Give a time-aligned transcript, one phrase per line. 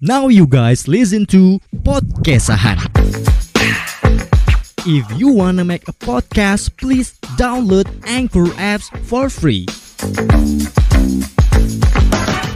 [0.00, 2.76] Now you guys listen to Podcastahan.
[4.84, 9.64] If you wanna make a podcast, please download Anchor apps for free.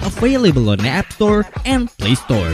[0.04, 2.52] Available on App Store and Play Store.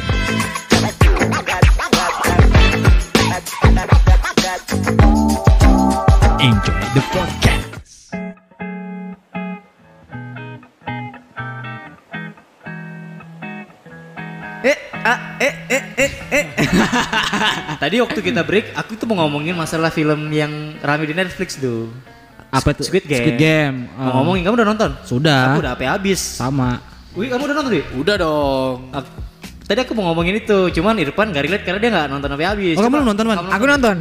[6.39, 7.56] Enjoy the podcast.
[15.39, 16.45] Eh, eh, eh, eh.
[17.83, 21.91] Tadi waktu kita break, aku tuh mau ngomongin masalah film yang rame di Netflix tuh.
[22.49, 22.85] Apa tuh?
[22.85, 23.21] Squid Game.
[23.21, 23.77] Squid Game.
[23.91, 24.13] Mau Oh.
[24.21, 24.91] ngomongin, kamu udah nonton?
[25.03, 25.43] Sudah.
[25.51, 26.21] Aku udah sampai habis.
[26.21, 26.80] Sama.
[27.13, 27.83] Wih, kamu udah nonton, Wi?
[27.95, 28.77] Udah dong.
[28.91, 29.25] Ak-
[29.67, 32.75] Tadi aku mau ngomongin itu, cuman Irfan gak relate karena dia gak nonton sampai habis.
[32.75, 33.37] Oh, kamu Coba- belum nonton, Man?
[33.37, 33.97] kamu Aku nonton.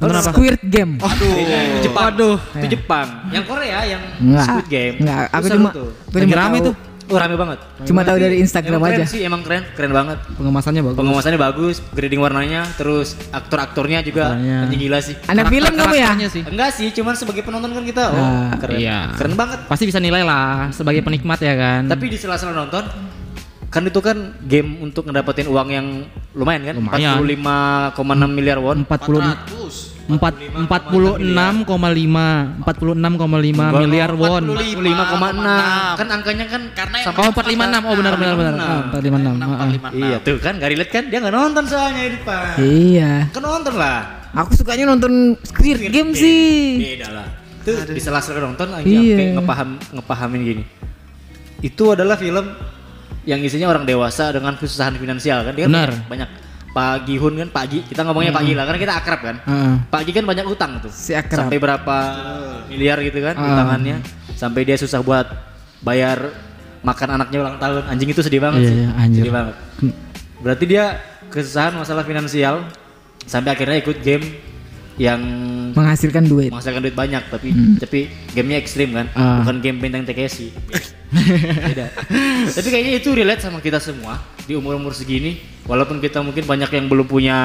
[0.00, 0.30] Nonton apa?
[0.32, 0.92] Squid Game.
[0.98, 2.04] Aduh, itu Jepang.
[2.08, 2.36] Aduh.
[2.56, 3.06] Itu Jepang.
[3.28, 4.46] Yang Korea yang Enggak.
[4.48, 4.94] Squid Game.
[4.98, 5.88] Enggak, aku cuma tuh.
[5.92, 6.74] aku Lagi rame tuh.
[7.12, 7.58] Oh, rame banget.
[7.84, 9.04] Cuma tahu dari Instagram emang aja.
[9.04, 10.18] Keren sih, emang keren, keren banget.
[10.32, 10.98] Pengemasannya bagus.
[10.98, 15.14] Pengemasannya bagus, grading warnanya, terus aktor-aktornya juga anjing gila sih.
[15.28, 16.08] Anak film kamu ya?
[16.08, 16.42] Karakternya sih.
[16.48, 18.80] Enggak sih, cuman sebagai penonton kan kita oh, Ah, keren.
[18.80, 19.12] iya.
[19.12, 19.58] Keren banget.
[19.68, 21.84] Pasti bisa nilai lah sebagai penikmat ya kan.
[21.92, 22.88] Tapi di sela-sela nonton
[23.72, 25.86] kan itu kan game untuk ngedapetin uang yang
[26.32, 26.74] lumayan kan?
[26.76, 27.16] Lumayan.
[27.20, 28.84] 45,6 miliar won.
[28.88, 29.38] 40 empat
[30.02, 30.66] 46,5
[32.66, 34.42] 46,5 miliar won.
[34.50, 38.54] 45,6 kan angkanya kan Karena Oh 456 oh benar benar benar.
[38.58, 39.42] Ah, 456.
[39.46, 39.92] Ah, ah.
[39.94, 42.44] Iya tuh kan gak relate kan dia nggak nonton soalnya di depan.
[42.58, 43.12] Iya.
[43.30, 43.98] Kan nonton lah.
[44.32, 46.80] Aku sukanya nonton Squid Game sih.
[46.80, 47.26] Beda lah.
[47.62, 49.14] Tuh di sela-sela nonton aja Iya.
[49.14, 50.64] kayak ngepaham ngepahamin gini.
[51.62, 52.42] Itu adalah film
[53.22, 55.94] yang isinya orang dewasa dengan kesusahan finansial kan dia Benar.
[56.10, 56.26] banyak
[56.72, 59.74] Pak Gihun kan Pak Gi kita ngomongnya Pak Gi lah karena kita akrab kan Heeh.
[59.86, 61.46] Pak Gi kan banyak utang tuh Si akrab.
[61.46, 61.96] sampai berapa
[62.66, 63.44] miliar gitu kan Ah.
[63.52, 64.00] utangannya
[64.32, 65.28] sampai dia susah buat
[65.78, 66.32] bayar
[66.80, 69.20] makan anaknya ulang tahun anjing itu sedih banget Iya, sih iya, anjir.
[69.20, 69.54] sedih banget
[70.38, 70.84] berarti dia
[71.28, 72.66] kesusahan masalah finansial
[73.22, 74.24] sampai akhirnya ikut game
[74.94, 75.20] yang
[75.72, 76.48] Menghasilkan duit.
[76.48, 78.00] menghasilkan duit banyak tapi tapi
[78.30, 79.40] gamenya ekstrim kan Ah.
[79.40, 80.50] bukan game benteng Takeshi
[81.12, 81.86] beda.
[82.48, 84.16] Tapi kayaknya itu relate sama kita semua
[84.48, 85.38] di umur umur segini.
[85.68, 87.38] Walaupun kita mungkin banyak yang belum punya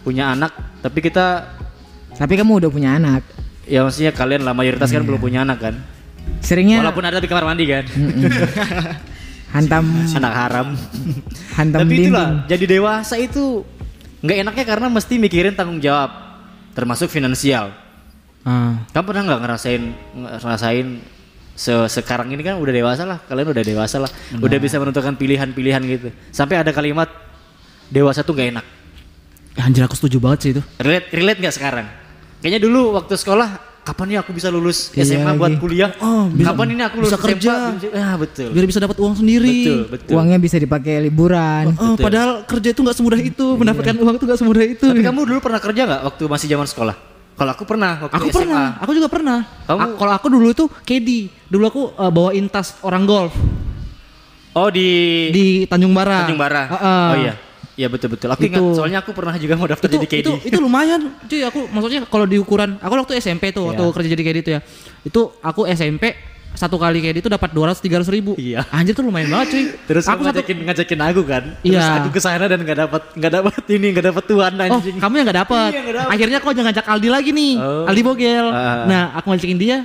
[0.00, 1.44] punya anak tapi kita
[2.16, 3.24] Tapi kamu udah punya anak.
[3.64, 5.74] ya maksudnya kalian lah mayoritas kan belum punya anak kan?
[6.44, 7.84] Seringnya walaupun ada di kamar mandi kan?
[9.50, 9.84] Hantam.
[10.20, 10.68] Anak haram.
[11.58, 12.06] Hantam tapi dinding.
[12.12, 13.66] itulah jadi dewasa itu
[14.20, 16.10] nggak enaknya karena mesti mikirin tanggung jawab
[16.76, 17.72] termasuk finansial.
[18.46, 18.78] Ah.
[18.94, 19.82] Kamu pernah nggak ngerasain
[20.16, 20.86] ngerasain
[21.60, 25.82] se- sekarang ini kan udah dewasa lah, kalian udah dewasa lah, udah bisa menentukan pilihan-pilihan
[25.84, 26.08] gitu.
[26.30, 27.12] Sampai ada kalimat
[27.86, 28.66] dewasa tuh gak enak.
[29.60, 30.62] Anjir aku setuju banget sih itu.
[30.78, 31.86] Relate relate nggak sekarang?
[32.40, 33.48] Kayaknya dulu waktu sekolah
[33.82, 35.58] kapan nih aku bisa lulus Iya SMA buat lagi.
[35.58, 35.90] kuliah?
[35.98, 37.28] Oh, bisa- kapan ini aku lulus bisa SMA?
[37.28, 37.52] kerja.
[37.92, 38.48] Ah, betul.
[38.50, 39.56] Biar bisa dapat uang sendiri.
[39.60, 40.12] Betul, betul.
[40.14, 41.74] Uangnya bisa dipakai liburan.
[41.74, 44.86] Oh, padahal kerja itu nggak semudah itu, mendapatkan uang itu nggak semudah itu.
[44.86, 46.96] Tapi kamu dulu pernah kerja nggak waktu masih zaman sekolah?
[47.32, 48.36] Kalau aku pernah waktu aku SMA.
[48.36, 49.38] pernah, aku juga pernah.
[49.64, 51.08] Kamu- Kalau aku dulu itu KD,
[51.46, 53.32] dulu aku uh, bawain tas orang golf
[54.50, 54.88] Oh di
[55.30, 56.26] di Tanjung Bara.
[56.26, 56.62] Tanjung Bara.
[56.68, 57.06] Heeh.
[57.06, 57.34] Oh iya.
[57.74, 58.28] Iya betul betul.
[58.28, 58.50] Aku Itu.
[58.50, 60.20] ingat soalnya aku pernah juga mau daftar Itu, jadi KD.
[60.20, 61.40] itu itu lumayan, cuy.
[61.42, 63.92] Aku maksudnya kalau di ukuran, aku waktu SMP tuh, waktu Iya.
[63.94, 64.60] kerja jadi KD itu ya,
[65.00, 66.12] itu aku SMP
[66.50, 68.32] satu kali KD itu dapat 200 300 ribu.
[68.36, 68.66] Iya.
[68.68, 69.64] Anjir tuh lumayan banget cuy.
[69.86, 71.44] Terus aku aku satu, ngajakin ngajakin aku kan.
[71.62, 71.98] Terus Iya.
[71.98, 74.96] aku ke sana dan nggak dapat nggak dapat ini nggak dapat tuan Oh, anjing.
[74.98, 75.70] kamu yang gak dapet.
[75.72, 76.06] Iya, nggak.
[76.10, 77.54] Akhirnya aku aja ngajak Aldi lagi nih.
[77.56, 77.84] Oh.
[77.86, 78.46] Aldi Bogel.
[78.50, 78.84] Ah.
[78.84, 79.78] Nah, aku ngajakin dia.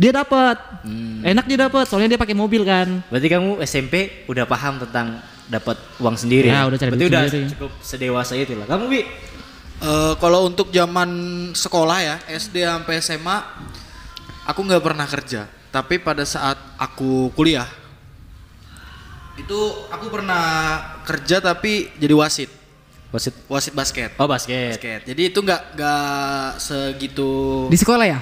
[0.00, 0.56] Dia dapat.
[0.80, 1.20] Hmm.
[1.20, 3.04] Enak dia dapat, soalnya dia pakai mobil kan.
[3.12, 6.48] Berarti kamu SMP udah paham tentang dapat uang sendiri.
[6.48, 7.48] Ya, udah cari Berarti udah sendiri.
[7.52, 8.64] cukup sedewasa itu lah.
[8.64, 9.04] Kamu Wi?
[9.80, 11.08] Eh, kalau untuk zaman
[11.52, 13.36] sekolah ya SD sampai SMA
[14.44, 17.66] aku nggak pernah kerja tapi pada saat aku kuliah
[19.36, 19.58] itu
[19.88, 20.44] aku pernah
[21.02, 22.50] kerja tapi jadi wasit
[23.10, 23.34] Wasit.
[23.46, 24.70] wasit basket Oh basket.
[24.70, 28.20] basket jadi itu nggak nggak segitu Di sekolah ya?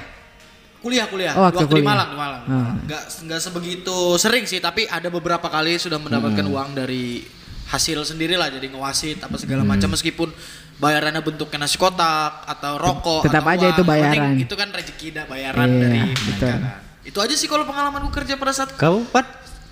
[0.78, 1.88] kuliah kuliah Oh, waktu waktu, di kuliah.
[1.90, 2.72] Malang di Malang Ah.
[2.78, 7.20] nggak nggak sebegitu sering sih tapi ada beberapa kali sudah mendapatkan uang dari
[7.68, 10.32] hasil sendiri lah jadi ngewasit apa segala macam meskipun
[10.78, 13.68] bayarannya bentuknya nasi kotak atau rokok Tetap atau aja uang.
[13.68, 14.32] itu penting bayaran.
[14.38, 16.48] itu kan rezeki dah bayaran Iya, dari betul.
[16.48, 16.60] kan.
[17.08, 19.24] Itu aja sih kalau pengalamanku kerja pada saat Kamu Pat?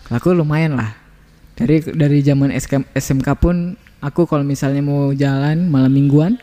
[0.08, 0.96] Aku lumayan lah.
[1.52, 3.56] Dari dari zaman SK, SMK pun
[3.98, 6.40] aku kalau misalnya mau jalan malam mingguan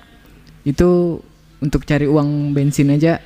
[0.61, 1.17] itu
[1.57, 3.17] untuk cari uang bensin aja.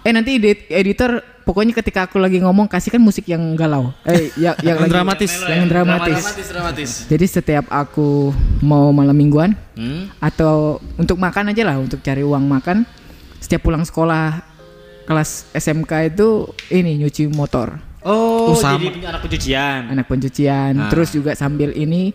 [0.00, 3.94] Eh nanti edit, editor pokoknya ketika aku lagi ngomong kasihkan musik yang galau.
[4.02, 5.32] Eh ya, yang lagi- dramatis.
[5.44, 6.18] yang dramatis.
[6.18, 10.06] dramatis dramatis Jadi setiap aku mau malam mingguan Hmm?
[10.18, 12.86] atau untuk makan aja lah untuk cari uang makan
[13.36, 14.53] setiap pulang sekolah
[15.04, 16.28] kelas SMK itu
[16.70, 19.80] ini nyuci motor Oh, Oh, jadi punya anak pencucian.
[19.88, 20.88] anak pencucian Ah.
[20.88, 22.12] terus juga sambil ini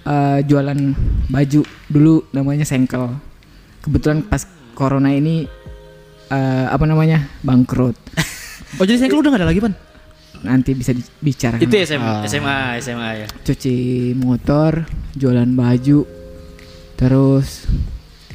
[0.00, 0.78] eh, jualan
[1.26, 3.18] baju dulu namanya sengkel.
[3.80, 5.42] Kebetulan pas corona ini
[6.28, 7.98] eh, apa namanya bangkrut.
[8.76, 9.74] Oh jadi saya udah gak ada lagi pan?
[10.38, 11.60] Nanti bisa dibicarakan.
[11.60, 13.26] Itu SMA, SMA, SMA ya.
[13.42, 13.76] Cuci
[14.14, 16.06] motor, jualan baju,
[16.94, 17.66] terus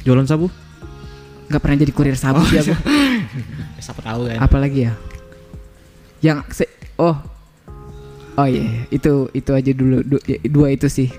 [0.02, 0.52] Jualan sabu?
[1.44, 2.72] nggak pernah jadi kurir sabu sih aku.
[3.76, 4.38] Siapa tahu kan.
[4.40, 4.92] Apalagi ya?
[6.20, 6.64] Yang se
[6.96, 7.16] oh
[8.34, 11.10] oh iya itu itu aja dulu du- ya, dua itu sih.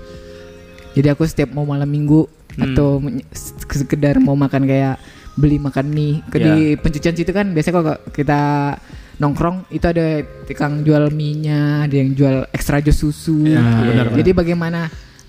[0.92, 2.24] Jadi aku setiap mau malam minggu
[2.56, 3.28] atau menye-
[3.66, 4.96] sekedar mau makan kayak
[5.34, 8.40] beli makan mie ke di pencucian situ kan biasanya kalau kita
[9.16, 13.44] nongkrong itu ada tukang jual mie-nya, ada yang jual ekstra jus susu.
[13.46, 13.84] Ya, Iya.
[13.86, 14.80] benar, Jadi bagaimana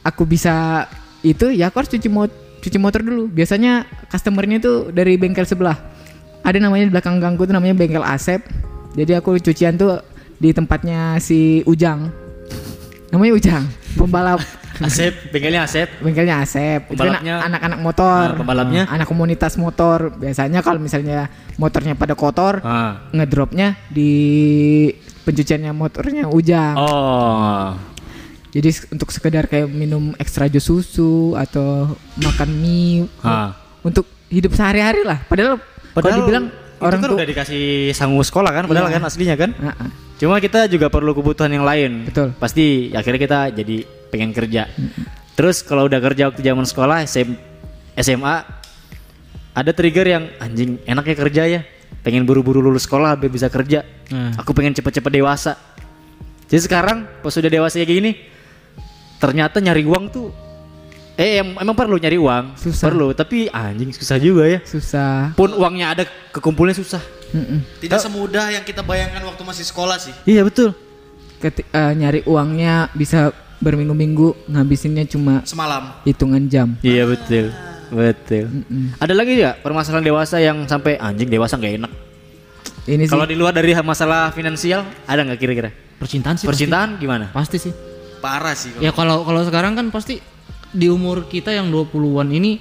[0.02, 0.88] aku bisa
[1.22, 3.28] itu ya aku harus cuci mo cuci motor dulu.
[3.28, 5.76] Biasanya customernya tuh dari bengkel sebelah.
[6.48, 8.40] Ada namanya di belakang ganggu tuh namanya bengkel Asep.
[8.96, 10.00] Jadi aku cucian tuh
[10.34, 12.08] di tempatnya si Ujang.
[13.12, 13.64] Namanya Ujang,
[13.94, 14.40] pembalap.
[14.78, 15.90] Asep, bengkelnya Asep.
[16.00, 16.88] Bengkelnya Asep.
[16.88, 18.26] Itu Pembalapnya- anak-anak motor.
[18.30, 18.84] Ah, pembalapnya?
[18.88, 20.14] Anak komunitas motor.
[20.14, 21.28] Biasanya kalau misalnya
[21.58, 23.10] motornya pada kotor, Ah.
[23.12, 24.12] ngedropnya di
[25.24, 26.76] pencuciannya motornya Ujang.
[26.78, 27.76] Oh.
[28.48, 33.52] Jadi untuk sekedar kayak minum ekstra jus susu atau makan mie Ah.
[33.82, 35.26] untuk hidup sehari-hari lah.
[35.26, 35.58] Padahal,
[36.02, 38.96] kalau dibilang itu orang kan tuh udah dikasih sangu sekolah kan, padahal Iya.
[39.02, 39.50] kan aslinya kan.
[39.58, 39.90] Ah, ah.
[40.18, 42.06] Cuma kita juga perlu kebutuhan yang lain.
[42.10, 42.34] Betul.
[42.38, 43.78] Pasti akhirnya kita jadi
[44.10, 44.66] pengen kerja.
[45.38, 47.30] Terus kalau udah kerja waktu zaman sekolah SM,
[47.98, 48.36] SMA
[49.54, 51.62] ada trigger yang anjing enaknya kerja ya.
[52.02, 53.82] Pengen buru-buru lulus sekolah biar bisa kerja.
[54.14, 54.38] Nah.
[54.42, 55.54] Aku pengen cepet-cepet dewasa.
[56.48, 58.12] Jadi sekarang pas sudah dewasa kayak gini
[59.18, 60.30] ternyata nyari uang tuh
[61.18, 62.86] eh em- emang perlu nyari uang, Susah.
[62.86, 64.60] perlu, tapi anjing susah juga ya.
[64.62, 65.34] susah.
[65.34, 67.02] Pun uangnya ada kekumpulnya susah.
[67.28, 67.60] Mm-mm.
[67.82, 70.14] Tidak semudah yang kita bayangkan waktu masih sekolah sih.
[70.24, 70.72] Iya betul.
[71.38, 75.98] Keti- eh, nyari uangnya bisa berminggu-minggu ngabisinnya cuma Semalam.
[76.06, 76.78] hitungan jam.
[76.80, 77.50] Iya betul,
[77.90, 78.46] betul.
[78.48, 78.96] Mm-mm.
[78.96, 81.92] Ada lagi nggak permasalahan dewasa yang sampai anjing dewasa nggak enak?
[82.86, 85.74] Ini sih Kalau di luar dari masalah finansial ada nggak kira-kira?
[85.98, 86.46] Percintaan sih.
[86.46, 87.34] Percintaan gimana?
[87.34, 87.74] Pasti, pasti sih.
[88.18, 88.72] Parah sih.
[88.72, 90.22] kalau- Ya kalau kalau sekarang kan pasti
[90.70, 92.60] di umur kita yang 20-an ini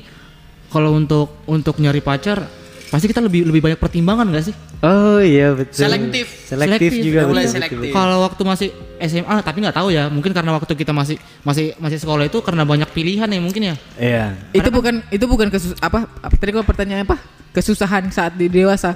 [0.66, 2.42] kalau untuk untuk nyari pacar
[2.86, 4.54] pasti kita lebih lebih banyak pertimbangan gak sih?
[4.78, 5.88] Oh iya betul.
[5.88, 6.26] Selektif.
[6.46, 7.02] Selektif, Selektif.
[7.02, 7.18] juga.
[7.24, 7.78] Udah mulai betul, selektif.
[7.80, 7.94] betul.
[7.96, 11.98] Kalau waktu masih SMA tapi nggak tahu ya, mungkin karena waktu kita masih masih masih
[11.98, 13.74] sekolah itu karena banyak pilihan ya mungkin ya.
[13.96, 14.24] Iya.
[14.52, 17.16] itu bukan itu bukan kesus apa, apa tadi kalau pertanyaan apa
[17.52, 18.92] kesusahan saat di dewasa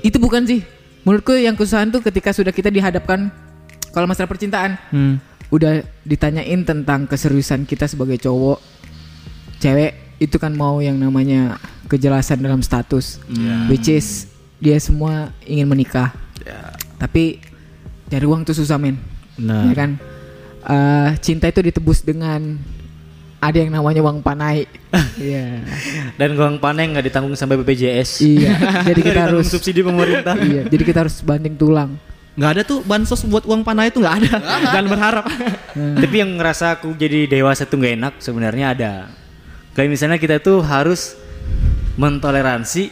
[0.00, 0.60] itu bukan sih
[1.02, 3.32] menurutku yang kesusahan tuh ketika sudah kita dihadapkan
[3.90, 5.16] kalau masalah percintaan Hmm.
[5.54, 8.58] Udah ditanyain tentang keseriusan kita sebagai cowok
[9.62, 13.22] cewek itu kan mau yang namanya kejelasan dalam status.
[13.70, 14.26] Which is
[14.58, 16.10] dia semua ingin menikah.
[16.98, 17.38] Tapi
[18.10, 18.98] cari uang tuh susah men.
[19.38, 19.70] Nah.
[19.70, 19.90] ya kan?
[20.64, 22.56] Eh, cinta itu ditebus dengan
[23.42, 24.66] ada yang namanya uang panai.
[25.14, 25.62] Iya.
[26.18, 28.22] Dan uang panen nggak ditanggung sampai BPJS.
[28.22, 28.82] iya.
[28.82, 30.34] Jadi kita harus subsidi pemerintah.
[30.38, 31.94] iya jadi kita harus banting tulang
[32.34, 34.32] Nggak ada tuh bansos buat uang panah itu nggak ada.
[34.74, 35.24] Jangan berharap.
[36.02, 38.92] Tapi yang ngerasa aku jadi dewasa tuh nggak enak sebenarnya ada.
[39.74, 41.14] Kayak misalnya kita tuh harus
[41.94, 42.90] mentoleransi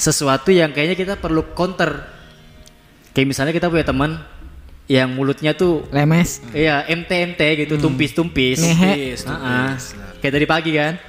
[0.00, 2.08] sesuatu yang kayaknya kita perlu counter.
[3.12, 4.16] Kayak misalnya kita punya teman
[4.90, 8.58] yang mulutnya tuh lemes iya MT MT gitu tumpis tumpis.
[8.64, 9.14] Ngehe.
[10.24, 10.96] Kayak dari pagi kan.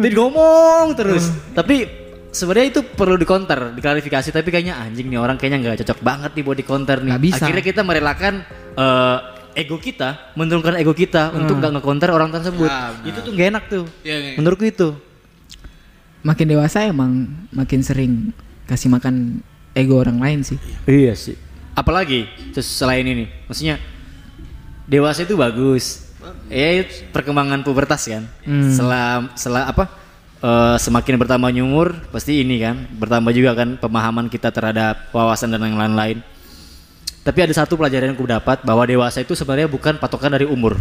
[0.00, 1.30] Dia ngomong terus.
[1.54, 2.03] Tapi
[2.34, 6.30] sebenarnya itu perlu di counter, diklarifikasi tapi kayaknya anjing nih orang kayaknya nggak cocok banget
[6.34, 7.10] nih buat di counter nih.
[7.14, 7.42] Nggak bisa.
[7.46, 8.34] Akhirnya kita merelakan
[8.74, 9.18] eh,
[9.54, 12.66] ego kita, menurunkan ego kita untuk nggak nge-counter orang tersebut.
[12.66, 13.06] Benar.
[13.06, 13.84] itu tuh nggak enak tuh.
[14.02, 14.32] Iya, iya.
[14.36, 14.90] Menurutku itu.
[16.24, 18.32] makin dewasa emang makin sering
[18.64, 19.44] kasih makan
[19.76, 20.56] ego orang lain sih
[20.88, 21.36] Iya sih.
[21.76, 23.76] Apalagi terus selain ini, maksudnya
[24.88, 26.08] dewasa itu bagus.
[26.48, 28.24] Ya itu perkembangan pubertas kan.
[28.72, 30.03] Selam, selam apa?
[30.44, 35.64] Eh, semakin bertambah umur pasti ini kan bertambah juga kan pemahaman kita terhadap wawasan dan
[35.64, 36.20] yang lain-lain.
[37.24, 40.76] Tapi ada satu pelajaran yang aku dapat bahwa dewasa itu sebenarnya bukan patokan dari umur.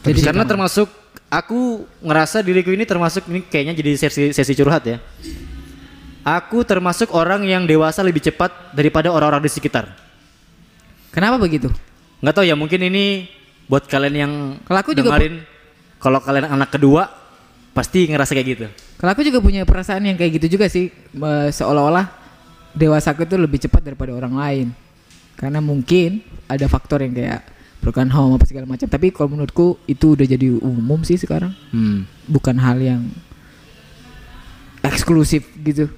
[0.00, 0.88] Jadi karena termasuk
[1.28, 4.96] aku ngerasa diriku ini termasuk ini kayaknya jadi sesi sesi curhat ya.
[6.24, 9.92] Aku termasuk orang yang dewasa lebih cepat daripada orang-orang di sekitar.
[11.12, 11.68] kenapa begitu
[12.24, 13.28] Nggak tahu ya mungkin ini
[13.68, 14.32] buat kalian yang
[14.64, 15.44] Kalau aku juga dengerin
[16.00, 17.08] kalau kalian anak kedua
[17.74, 18.66] pasti ngerasa kayak gitu.
[18.96, 20.88] Kalau aku juga punya perasaan yang kayak gitu juga sih,
[21.50, 22.06] seolah-olah
[22.72, 24.66] dewasaku itu lebih cepat daripada orang lain.
[25.34, 27.42] Karena mungkin ada faktor yang kayak
[27.82, 28.86] broken home apa segala macam.
[28.86, 32.06] Tapi kalau menurutku itu udah jadi umum sih sekarang, Hmm.
[32.24, 33.02] bukan hal yang
[34.80, 35.88] eksklusif gitu.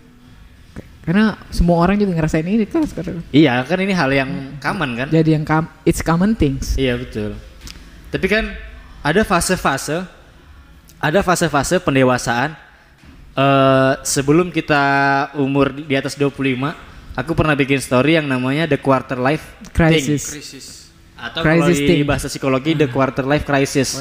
[1.06, 3.22] Karena semua orang juga ngerasain ini kan sekarang.
[3.30, 5.06] Iya, kan ini hal yang common kan?
[5.14, 6.74] Jadi yang com- it's common things.
[6.74, 7.38] Iya betul.
[8.10, 8.50] Tapi kan
[9.06, 10.02] ada fase-fase,
[11.06, 12.58] ada fase-fase pendewasaan.
[13.36, 14.80] eh sebelum kita
[15.36, 16.72] umur di atas 25,
[17.12, 19.44] aku pernah bikin story yang namanya the quarter life
[19.76, 20.24] Crisis.
[20.24, 20.40] thing.
[21.20, 22.08] Atau kalau Crisis di thing.
[22.08, 23.92] bahasa psikologi the quarter life crisis.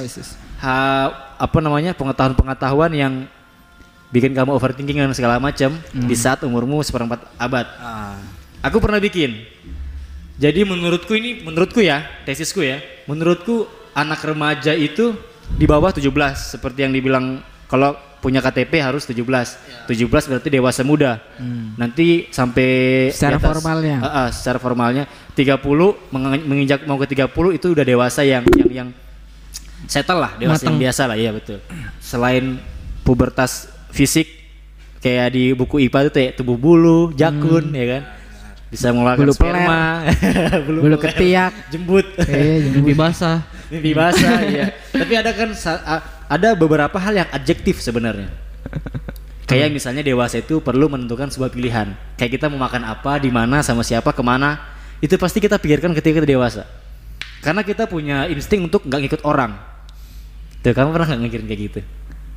[0.63, 3.13] Ha- apa namanya pengetahuan-pengetahuan yang
[4.07, 7.67] bikin kamu overthinking dan segala macam di saat umurmu seperempat abad.
[7.75, 8.15] Ah.
[8.63, 9.43] Aku pernah bikin.
[10.39, 15.15] Jadi menurutku ini, menurutku ya, tesisku ya, menurutku anak remaja itu
[15.47, 19.21] di bawah 17 seperti yang dibilang kalau punya KTP harus 17.
[19.85, 21.21] 17 berarti dewasa muda.
[21.75, 22.69] Nanti sampai
[23.09, 23.97] Secara formalnya.
[23.99, 25.61] Ah, ah, secara formalnya 30
[26.09, 28.89] menge- menginjak mau ke 30 itu udah dewasa yang yang yang
[29.85, 30.81] settle lah, dewasa yang Mateng.
[30.81, 31.61] biasa lah, iya betul.
[31.99, 32.57] Selain
[33.01, 34.25] pubertas fisik
[34.97, 38.03] kayak di buku IPA itu kayak tubuh bulu, jakun ya kan.
[38.65, 39.81] Bisa mengeluarkan Bulu sperma,
[40.65, 41.53] bulu, Bulu ketiak.
[41.69, 43.45] jembut, Eh, jadi Mimpi basah.
[43.69, 44.65] Mimpi basah ya.
[44.91, 45.49] Tapi ada kan
[46.25, 48.29] ada beberapa hal yang adjektif sebenarnya.
[49.45, 51.93] Kayak misalnya dewasa itu perlu menentukan sebuah pilihan.
[52.17, 54.57] Kayak kita mau makan apa, di mana, sama siapa, ke mana.
[54.97, 56.65] Itu pasti kita pikirkan ketika kita dewasa.
[57.45, 59.53] Karena kita punya insting untuk nggak ngikut orang.
[60.65, 61.81] Tuh, kamu pernah nggak mikirin kayak gitu?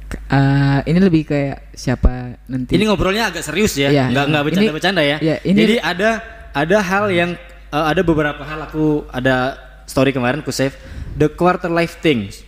[0.08, 2.72] eh, ini lebih kayak siapa nanti.
[2.72, 4.08] Ini ngobrolnya agak serius ya, Iya.
[4.08, 5.16] nggak nggak bercanda-bercanda ya.
[5.20, 6.10] iya, ini- Jadi ada
[6.56, 7.30] ada hal yang
[7.68, 10.72] eh, ada beberapa hal aku ada story kemarin ku save
[11.18, 12.46] the quarter life things.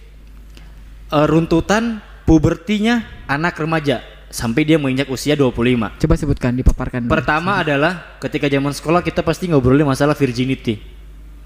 [1.11, 3.99] Eh, runtutan pubertinya anak remaja
[4.31, 5.91] sampai dia menginjak usia 25.
[5.99, 7.03] Coba sebutkan, dipaparkan.
[7.03, 7.11] dulu.
[7.11, 10.79] Pertama adalah ketika zaman sekolah kita pasti ngobrolin masalah virginity,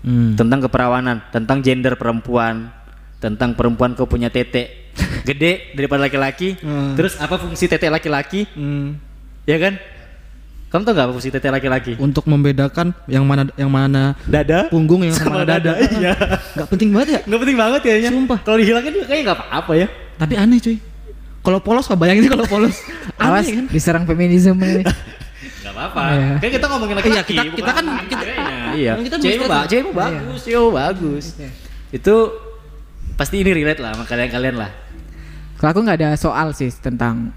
[0.04, 0.36] Hmm.
[0.36, 2.68] tentang keperawanan, tentang gender perempuan,
[3.16, 4.92] tentang perempuan kau punya tete
[5.28, 6.60] gede daripada laki-laki.
[6.92, 8.44] Terus apa fungsi tete laki-laki?
[8.52, 9.00] Hmm.
[9.48, 9.80] Ya kan?
[10.74, 11.94] Kamu tau gak fungsi tete laki-laki?
[12.02, 14.66] Untuk membedakan yang mana yang mana Dada?
[14.74, 15.78] punggung yang Sama mana dada.
[15.78, 16.18] dada, iya.
[16.50, 17.20] Gak penting banget ya.
[17.30, 18.10] Nggak penting banget kayaknya.
[18.10, 18.38] Sumpah.
[18.42, 19.86] Kalau dihilangin juga kayaknya nggak apa-apa ya.
[20.18, 20.76] Tapi aneh cuy.
[21.44, 22.74] Kalau polos kok bayangin kalau polos.
[23.22, 23.64] Awas Aneh kan?
[23.70, 24.82] diserang feminisme ini.
[25.62, 26.02] Nggak apa-apa.
[26.10, 26.28] Iya.
[26.42, 27.32] Kan kita ngomongin laki-laki.
[27.38, 28.26] Iya, kita- bukan kita kan- kita-
[28.82, 28.92] iya.
[28.92, 31.24] kan kita Cewek bisa ba cewek mah bagus, cewek mah bagus.
[31.88, 32.14] Itu
[33.14, 34.70] pasti ini relate lah sama kalian-kalian lah.
[35.54, 37.30] Kalau aku nggak ada soal sih tentang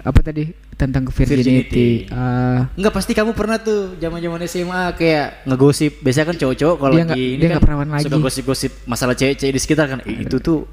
[0.00, 1.70] apa tadi tentang virginity.
[1.70, 1.88] Virginity.
[2.06, 5.92] Eh, Enggak pasti kamu pernah tuh zaman-zaman SMA kayak ngegosip.
[5.98, 8.04] Biasanya kan cowok-cowok kalau lagi nggak- ini dia kan perawan lagi.
[8.04, 9.98] suka gosip-gosip masalah cewek-cewek di sekitar kan.
[10.02, 10.66] "Eh, itu tuh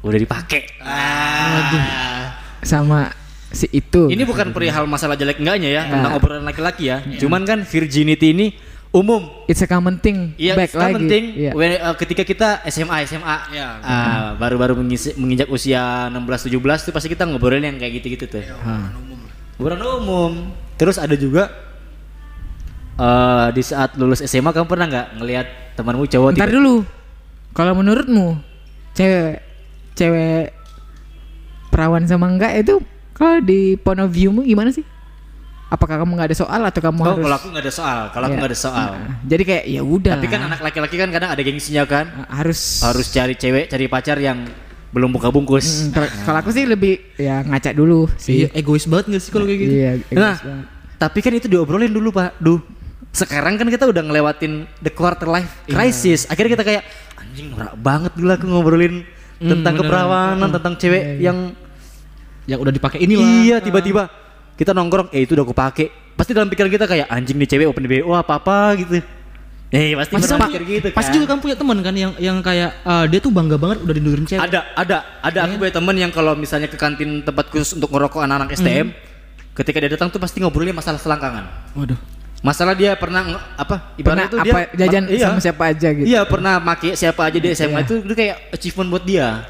[0.00, 0.62] udah dipakai.
[0.78, 2.36] Ah.
[2.58, 3.08] sama
[3.48, 4.06] si itu.
[4.06, 6.18] Ini bukan perihal masalah jelek enggaknya ya, tentang Nah.
[6.18, 7.00] obrolan laki-laki ya.
[7.16, 8.46] Cuman kan virginity ini
[8.90, 9.24] umum.
[9.46, 10.32] It's a common thing.
[10.34, 11.08] Iya, back it's common lagi.
[11.08, 11.52] thing Iya.
[11.52, 14.76] when- uh, ketika kita SMA, SMA, Iya, ah, baru-baru
[15.14, 18.42] menginjak usia 16, 17 itu pasti kita ngobrolin yang kayak gitu-gitu tuh.
[18.58, 18.92] Hah.
[19.58, 20.32] Obrolan umum.
[20.74, 21.50] Terus ada juga
[22.94, 26.74] eh di saat lulus SMA kamu pernah nggak ngelihat temanmu cowok Ntar tiba- dulu.
[27.50, 28.26] Kalau menurutmu
[28.92, 29.42] cewek
[29.94, 30.54] cewek
[31.68, 32.78] perawan sama enggak itu
[33.12, 34.82] kalau di point of view-mu gimana sih?
[35.68, 37.22] Apakah kamu nggak ada soal atau kamu Oh, harus?
[37.22, 38.40] kalau aku nggak ada soal, kalau aku Iya.
[38.40, 38.90] nggak ada soal.
[38.96, 40.14] Nah, jadi kayak ya udah.
[40.16, 44.16] Tapi kan anak laki-laki kan kadang ada gengsinya kan, harus harus cari cewek, cari pacar
[44.16, 44.48] yang
[44.88, 45.84] belum buka bungkus.
[45.84, 48.38] Mm, kalau- kalau aku sih lebih ya ngaca dulu Iya, sih.
[48.50, 49.72] egois banget gak sih kalau kayak gitu?
[49.74, 50.66] Iya, Nah, egois banget.
[50.96, 52.60] tapi kan itu diobrolin dulu pak, duh.
[53.10, 56.24] Sekarang kan kita udah ngelewatin the quarter life crisis.
[56.24, 56.82] Akhirnya kita kayak
[57.16, 58.94] anjing norak banget dulu aku ngobrolin
[59.38, 59.82] tentang bener.
[59.82, 61.38] keperawatan, tentang cewek yang
[62.44, 63.28] Yang udah dipakai inilah.
[63.42, 64.08] iya tiba-tiba
[64.54, 65.86] kita nongkrong, eh itu udah aku pakai.
[66.12, 69.04] Pasti dalam pikiran kita kayak anjing nih cewek open BO apa apa gitu.
[69.68, 70.96] Eh pasti Pasti mikir gitu kan.
[70.96, 73.94] Pasti juga kamu punya teman kan yang yang kayak eh, dia tuh bangga banget udah
[73.94, 74.40] dinurin cewek.
[74.40, 75.38] Ada, ada, ada.
[75.44, 78.96] Aku punya temen yang kalau misalnya ke kantin tempat khusus untuk ngerokok anak-anak STM,
[79.52, 81.44] ketika dia datang tuh pasti ngobrolnya masalah selangkangan.
[81.76, 82.00] Waduh.
[82.38, 83.76] Masalah dia pernah nge- apa?
[83.98, 86.06] Pernah Ibaratnya tuh apa dia jajan iya, sama siapa aja gitu.
[86.06, 89.44] Iya, pernah make siapa aja di SMA itu itu kayak achievement buat dia.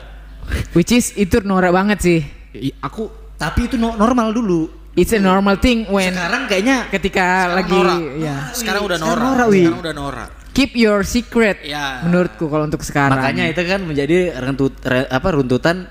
[0.74, 2.20] Which is itu norak banget sih.
[2.56, 4.66] I- aku Tapi itu no- normal dulu.
[4.98, 7.98] It's a normal thing when Sekarang kayaknya ketika lagi Norak.
[8.18, 9.30] ya Sekarang udah Sekarang norak.
[9.32, 9.62] norak, Wi.
[9.62, 10.28] Sekarang udah norak.
[10.50, 12.02] keep your secret Ya.
[12.02, 13.14] menurutku kalau untuk sekarang.
[13.14, 15.86] makanya itu kan menjadi runtut re- apa runtutan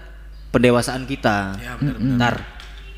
[0.49, 1.55] pendewasaan kita.
[1.55, 1.95] Ya, benar.
[2.19, 2.35] Ntar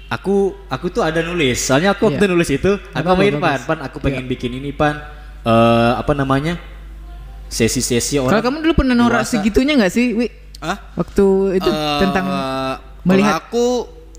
[0.10, 0.36] aku
[0.66, 1.62] aku tuh ada nulis.
[1.62, 2.34] Soalnya aku waktu Iya.
[2.34, 4.98] nulis itu aku main pan, pan aku pengen bikin ini pan
[5.40, 6.58] eh apa namanya?
[7.48, 8.42] Sesi-sesi Kalau orang.
[8.42, 10.26] kamu dulu pernah norak segitunya nggak sih, Wi?
[10.60, 10.78] Hah?
[10.96, 11.26] Waktu
[11.56, 13.66] itu Eh, tentang kalau melihat- aku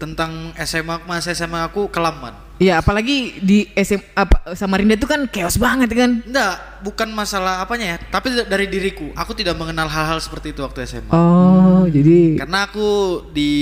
[0.01, 2.33] tentang SMA masa SMA aku kelaman.
[2.57, 6.25] Iya, apalagi di SM apa Samarinda itu kan chaos banget kan.
[6.25, 9.13] Enggak, bukan masalah apanya ya, tapi da- dari diriku.
[9.13, 11.09] Aku tidak mengenal hal-hal seperti itu waktu SMA.
[11.11, 12.89] Oh, jadi Karena aku
[13.31, 13.53] di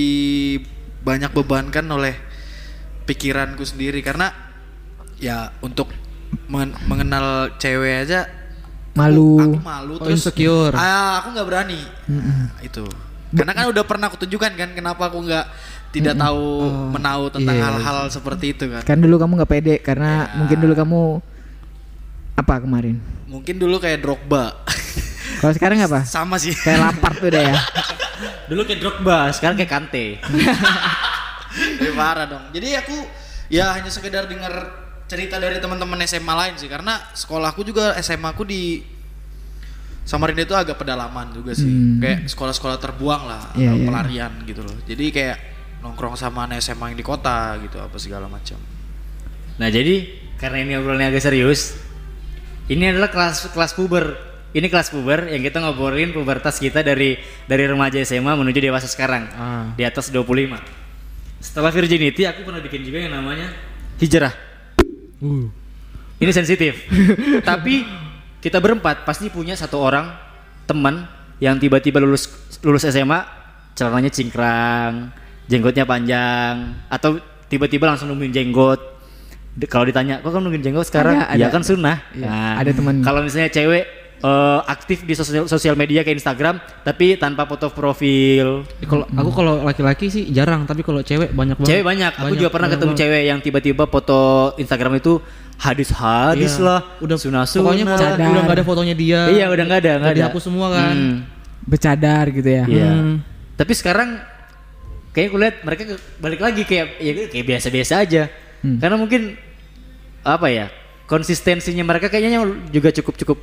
[1.00, 2.14] banyak bebankan oleh
[3.04, 4.30] pikiranku sendiri karena
[5.16, 5.90] ya untuk
[6.46, 8.28] men- mengenal cewek aja
[8.92, 9.38] Malu.
[9.38, 10.74] aku, aku malu Oh, terus insecure.
[10.74, 12.84] ah, aku nggak berani Nah, itu
[13.28, 15.44] karena kan udah pernah aku tunjukkan kan kenapa aku nggak
[15.88, 20.28] tidak tahu menahu tentang Iya, hal-hal seperti itu kan Kan dulu kamu nggak pede karena
[20.28, 20.36] Ya.
[20.36, 21.00] mungkin dulu kamu
[22.34, 22.96] apa kemarin?
[23.24, 24.56] mungkin dulu kayak Drogba
[25.38, 26.04] Kalau sekarang apa?
[26.16, 27.56] sama sih Kayak lapar tuh deh ya.
[28.50, 30.06] Dulu kayak Drogba, sekarang kayak Kante.
[31.78, 32.44] Jadi parah dong.
[32.50, 32.96] Jadi aku
[33.46, 34.52] ya hanya sekedar dengar
[35.04, 38.80] cerita dari teman-teman SMA lain sih karena sekolahku juga SMA aku di
[40.02, 41.68] Samarinda itu agak pedalaman juga sih.
[41.68, 42.00] Hmm.
[42.00, 43.86] Kayak sekolah-sekolah terbuang lah Iya, atau iya.
[43.86, 44.76] pelarian gitu loh.
[44.88, 45.36] Jadi kayak
[45.88, 48.60] nongkrong sama anak SMA yang di kota gitu apa segala macam.
[49.56, 50.04] Nah jadi
[50.36, 51.74] karena ini obrolannya agak serius,
[52.68, 54.28] ini adalah kelas kelas puber.
[54.48, 59.28] Ini kelas puber yang kita ngobrolin pubertas kita dari dari remaja SMA menuju dewasa sekarang
[59.36, 59.68] Ah.
[59.76, 60.56] di atas 25.
[61.36, 63.52] Setelah virginity aku pernah bikin juga yang namanya
[64.00, 64.32] hijrah.
[66.18, 66.86] Ini sensitif.
[67.48, 67.84] Tapi
[68.40, 70.10] kita berempat pasti punya satu orang
[70.64, 71.06] teman
[71.38, 72.26] yang tiba-tiba lulus
[72.64, 73.22] lulus SMA
[73.76, 75.14] celananya cingkrang,
[75.48, 76.54] jenggotnya panjang
[76.86, 77.16] atau
[77.48, 78.80] tiba-tiba langsung nemuin jenggot.
[79.66, 81.54] Kalau ditanya, "Kok kamu nemuin jenggot sekarang?" Ada, ya ada.
[81.56, 81.96] kan sunnah.
[82.14, 83.02] Iya, ada teman.
[83.02, 83.84] Kalau misalnya cewek
[84.18, 88.66] eh, aktif di sosial, sosial media kayak Instagram tapi tanpa foto profil.
[88.82, 91.70] Kalau aku kalau laki-laki sih jarang, tapi kalau cewek banyak banget.
[91.70, 92.12] Cewek banyak.
[92.18, 93.02] Aku juga pernah banyak ketemu banget.
[93.06, 94.20] cewek yang tiba-tiba foto
[94.58, 95.22] Instagram itu
[95.58, 96.62] hadis-hadis Iya.
[96.62, 97.62] lah, Udah sunah-sunah.
[97.66, 98.30] Pokoknya Cadar.
[98.30, 99.20] udah nggak ada fotonya dia.
[99.26, 100.20] Iya, udah nggak ada, nggak Udah ada.
[100.22, 100.94] dihapus semua kan.
[100.94, 101.16] Hmm.
[101.62, 102.64] Bercadar gitu ya.
[102.66, 102.90] Iya.
[102.90, 103.14] Hmm.
[103.54, 104.08] Tapi sekarang
[105.10, 105.82] kayaknya aku lihat mereka
[106.18, 108.22] balik lagi kayak ya kayak biasa-biasa aja.
[108.62, 108.78] Hmm.
[108.78, 109.34] Karena mungkin
[110.22, 110.66] apa ya?
[111.08, 113.38] Konsistensinya mereka kayaknya juga cukup cukup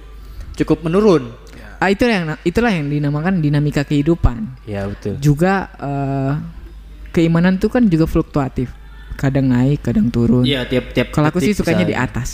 [0.56, 1.34] cukup menurun.
[1.76, 4.48] Ah, itu yang itulah yang dinamakan dinamika kehidupan.
[4.64, 5.20] Ya betul.
[5.20, 6.34] Juga eh,
[7.12, 8.72] keimanan tuh kan juga fluktuatif.
[9.20, 10.44] Kadang naik, kadang turun.
[10.48, 11.12] Iya tiap tiap.
[11.12, 12.30] Kalau aku sih sukanya bisa- di atas.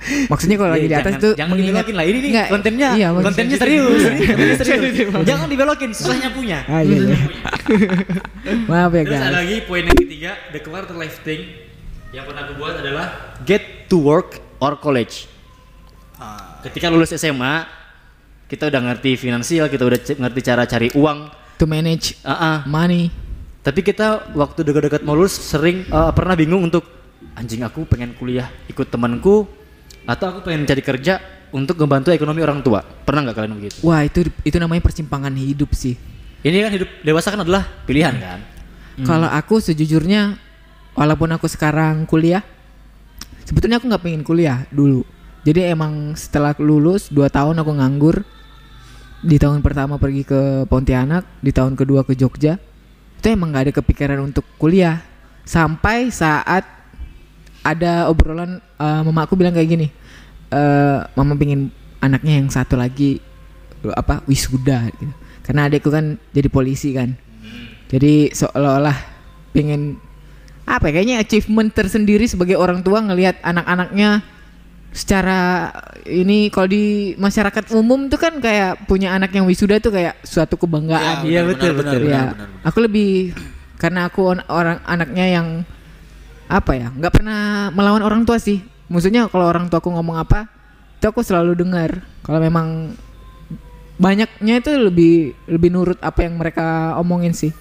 [0.00, 2.04] Maksudnya kalau lagi di atas jangan- tuh jangan dibelokin lah.
[2.04, 4.00] Ini nih kontennya iya, kontennya serius.
[4.00, 4.94] kontennya serius.
[5.22, 6.64] Jangan dibelokin susahnya punya.
[6.64, 7.18] Ah, iya, iya.
[8.70, 9.28] Maaf ya terus guys.
[9.28, 11.44] ada lagi poin yang ketiga the quarter life thing.
[12.10, 13.06] Yang pernah aku buat adalah
[13.40, 15.28] get to work or college.
[16.60, 17.64] Ketika lulus SMA
[18.46, 21.18] kita udah ngerti finansial kita udah ngerti cara cari uang.
[21.56, 22.56] To manage Ah, ah.
[22.64, 23.12] money.
[23.60, 26.80] tapi kita waktu dekat-dekat mau lulus sering eh, pernah bingung untuk
[27.36, 29.44] anjing aku pengen kuliah ikut temanku
[30.10, 31.22] atau aku pengen cari kerja
[31.54, 35.70] untuk membantu ekonomi orang tua pernah nggak kalian begitu Wah, itu itu namanya persimpangan hidup
[35.74, 35.94] sih.
[36.42, 38.40] Ini kan hidup dewasa kan adalah pilihan kan.
[39.06, 40.36] Kalau aku sejujurnya
[40.98, 42.42] walaupun aku sekarang kuliah
[43.44, 45.06] sebetulnya aku nggak pengen kuliah dulu.
[45.40, 48.16] Jadi emang setelah lulus 2 tahun aku nganggur.
[49.20, 52.56] Di tahun pertama pergi ke Pontianak, di tahun kedua ke Jogja.
[53.20, 55.00] Itu emang nggak ada kepikiran untuk kuliah.
[55.44, 56.64] Sampai saat
[57.60, 59.88] ada obrolan eh, mama aku bilang kayak gini.
[60.50, 61.70] Eh mama pingin
[62.02, 63.22] anaknya yang satu lagi
[63.96, 65.14] apa wisuda gitu.
[65.46, 67.16] Karena adikku kan jadi polisi kan.
[67.90, 68.94] Jadi seolah-olah
[69.50, 69.98] pengen
[70.62, 74.22] apa ya, kayaknya achievement tersendiri sebagai orang tua ngelihat anak-anaknya
[74.94, 75.70] secara
[76.06, 80.54] ini kalau di masyarakat umum tuh kan kayak punya anak yang wisuda tuh kayak suatu
[80.54, 81.26] kebanggaan.
[81.26, 82.06] Iya, betul, betul.
[82.06, 83.34] Ya, aku lebih
[83.82, 85.46] karena aku orang anaknya yang
[86.46, 88.62] apa ya nggak pernah melawan orang tua sih.
[88.90, 90.50] Maksudnya kalau orang tua aku ngomong apa,
[90.98, 92.02] itu aku selalu dengar.
[92.26, 92.92] Kalau memang
[93.96, 95.14] banyaknya itu lebih
[95.46, 97.54] lebih nurut apa yang mereka omongin sih.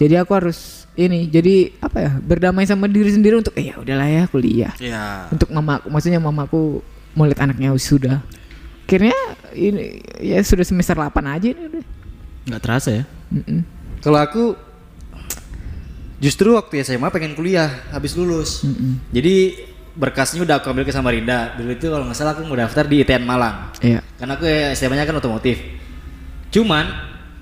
[0.00, 4.08] Jadi aku harus ini jadi apa ya berdamai sama diri sendiri untuk eh ya udahlah
[4.08, 4.72] ya kuliah.
[4.80, 5.28] Iya.
[5.28, 6.80] Untuk mama maksudnya mamaku
[7.12, 8.24] mau lihat anaknya sudah.
[8.88, 9.14] Akhirnya
[9.54, 11.84] ini ya sudah semester 8 aja ini udah.
[12.48, 13.04] Nggak terasa ya.
[13.30, 13.62] Mm-mm.
[14.00, 14.44] Kalau aku
[16.18, 18.64] justru waktu SMA pengen kuliah habis lulus.
[19.12, 21.54] Jadi berkasnya udah aku ambil ke Samarinda.
[21.58, 23.74] Dulu itu kalau nggak salah aku mau daftar di ITN Malang.
[23.82, 24.00] Iya.
[24.18, 25.58] Karena aku SMA-nya kan otomotif.
[26.50, 26.86] Cuman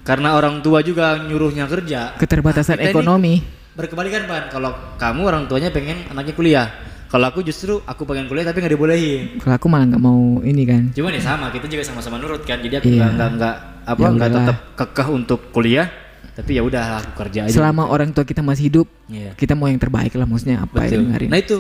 [0.04, 2.16] karena orang tua juga nyuruhnya kerja.
[2.16, 3.44] Keterbatasan ekonomi.
[3.76, 4.48] Berkebalikan Pan.
[4.50, 6.68] Kalau kamu orang tuanya pengen anaknya kuliah.
[7.08, 9.40] Kalau aku justru aku pengen kuliah tapi nggak dibolehin.
[9.40, 10.92] Kalau aku malah nggak mau ini kan.
[10.92, 12.60] Cuman ya sama, kita juga sama-sama nurut kan.
[12.60, 13.00] Jadi aku Iya.
[13.00, 13.54] nggak nggak nggak
[13.88, 15.88] apa Ya nggak tetap kekeh untuk kuliah.
[16.36, 17.54] Tapi ya udah aku kerja aja.
[17.54, 19.32] Selama orang tua kita masih hidup, Iya.
[19.34, 20.92] kita mau yang terbaik lah maksudnya apa Betul.
[20.92, 21.28] yang dengerin.
[21.32, 21.56] Nah itu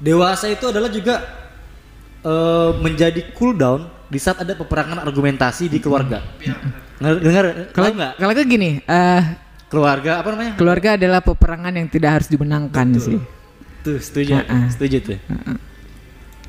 [0.00, 1.20] dewasa itu adalah juga
[2.20, 6.24] eh, menjadi cool down di saat ada peperangan argumentasi di keluarga.
[6.98, 8.12] Dengar dengar Kalau nggak?
[8.18, 9.22] kalau aku gini, eh
[9.70, 10.52] Keluarga apa namanya?
[10.58, 13.22] keluarga adalah peperangan yang tidak harus dimenangkan sih.
[13.80, 14.66] Tuh setuju, Ha-ha.
[14.66, 15.18] setuju tuh.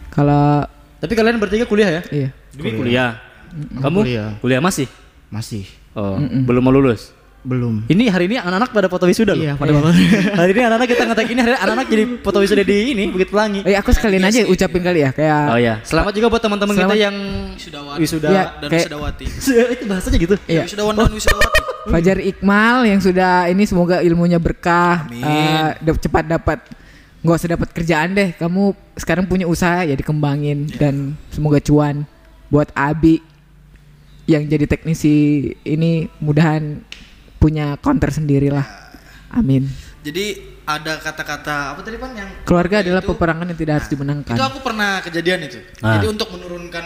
[0.09, 0.65] Kalau
[0.97, 2.01] Tapi kalian bertiga kuliah ya?
[2.09, 3.21] iya, Dwi kuliah.
[3.51, 4.31] Kamu Kuliah.
[4.41, 4.89] kuliah masih?
[5.29, 5.69] Masih.
[5.93, 7.13] Oh, belum mau lulus.
[7.41, 7.81] Belum.
[7.89, 9.41] Ini hari ini anak-anak pada foto wisuda loh.
[9.41, 9.97] Iya, pada bapak.
[10.39, 13.65] hari ini anak-anak kita ngetek ini hari anak-anak jadi foto wisuda di ini Bukit Pelangi.
[13.65, 16.93] Eh aku sekalian aja ucapin kali ya kayak Oh ya, selamat juga buat teman-teman kita
[16.95, 17.15] yang
[17.51, 17.95] Wisudawan.
[17.97, 18.27] wisuda.
[18.29, 18.43] Iya.
[18.55, 19.25] dan Kayak- wisudawati.
[19.73, 20.35] Itu bahasanya gitu.
[20.45, 20.61] Iya.
[20.69, 21.59] Wisudawan dan wisudawati.
[21.91, 25.81] Fajar Iqmal yang sudah ini semoga ilmunya berkah, Amin.
[25.81, 26.59] dap- cepat dapat
[27.25, 28.29] nggak usah dapat kerjaan deh.
[28.37, 28.61] Kamu
[28.93, 32.05] sekarang punya usaha ya dikembangin dan semoga cuan
[32.53, 33.17] buat Abi
[34.29, 35.15] yang jadi teknisi
[35.65, 36.85] ini mudahan
[37.41, 38.63] punya counter sendiri lah.
[39.33, 39.65] Amin.
[40.01, 44.35] Jadi ada kata-kata apa tadi pan yang Keluarga adalah itu- peperangan yang tidak harus dimenangkan.
[44.37, 45.57] Itu aku pernah kejadian itu.
[45.81, 45.97] Ah.
[45.97, 46.85] Jadi untuk menurunkan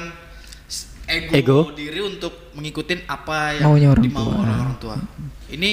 [1.06, 1.60] ego, Ego.
[1.72, 4.40] diri untuk mengikutin apa yang Maunya orang dimau tua.
[4.40, 4.96] oleh orang tua.
[5.48, 5.72] Ini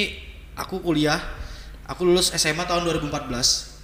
[0.54, 1.18] aku kuliah,
[1.84, 3.78] aku lulus SMA tahun 2014.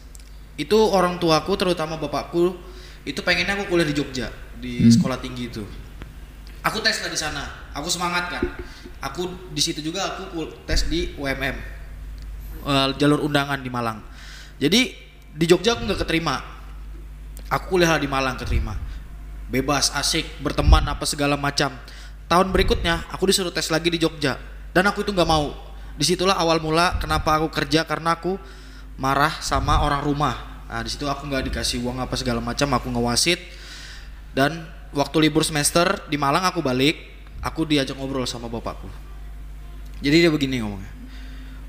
[0.57, 2.59] Itu orang tuaku terutama bapakku
[3.05, 4.91] itu pengennya aku kuliah di Jogja di Hmm.
[4.91, 5.63] sekolah tinggi itu.
[6.61, 7.47] Aku tes lah di sana.
[7.73, 8.43] Aku semangat kan.
[8.99, 11.57] Aku di situ juga aku tes di UMM.
[12.67, 14.03] Eh, jalur undangan di Malang.
[14.59, 14.91] Jadi
[15.33, 16.43] di Jogja aku nggak keterima.
[17.49, 18.75] Aku kuliah di Malang keterima.
[19.49, 21.73] Bebas, asik, berteman apa segala macam.
[22.29, 24.37] Tahun berikutnya aku disuruh tes lagi di Jogja
[24.77, 25.57] dan aku itu nggak mau.
[25.97, 28.37] Di situlah awal mula kenapa aku kerja karena aku
[29.01, 30.37] marah sama orang rumah.
[30.69, 32.69] Nah di situ aku nggak dikasih uang apa segala macam.
[32.77, 33.41] Aku ngewasit
[34.37, 37.18] dan waktu libur semester di Malang aku balik.
[37.41, 38.91] Aku diajak ngobrol sama bapakku.
[39.99, 40.91] Jadi dia begini ngomongnya.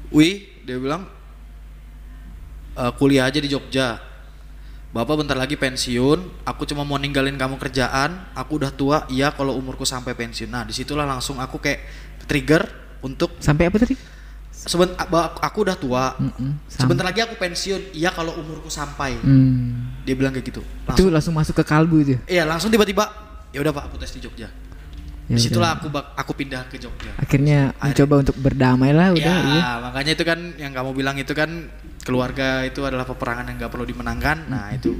[0.10, 1.06] Wih, dia bilang
[2.74, 4.02] "Eh, kuliah aja di Jogja.
[4.90, 9.54] Bapak bentar lagi pensiun, aku cuma mau ninggalin kamu kerjaan, aku udah tua, iya kalau
[9.54, 10.50] umurku sampai pensiun.
[10.50, 11.86] Nah di situlah langsung aku kayak
[12.26, 12.66] trigger
[13.00, 13.94] untuk Sampai apa tadi?
[14.50, 19.14] seben, ba- aku udah tua, Mm-mm, sam- sebentar lagi aku pensiun, iya kalau umurku sampai.
[19.22, 19.94] Hmm.
[20.04, 20.66] Dia bilang kayak gitu.
[20.66, 22.18] Itu Langsung, langsung masuk ke kalbu itu.
[22.26, 23.14] iya langsung tiba-tiba,
[23.54, 24.50] ya udah pak aku tes di Jogja.
[25.30, 27.14] Ya Di situlah aku bak- aku pindah ke Jogja.
[27.16, 29.22] Akhirnya Akhirnya- mencoba untuk berdamai lah udah.
[29.22, 29.70] ya, iya.
[29.80, 31.70] makanya itu kan yang kamu bilang itu kan
[32.02, 34.50] keluarga itu adalah peperangan yang nggak perlu dimenangkan.
[34.50, 34.98] Nah itu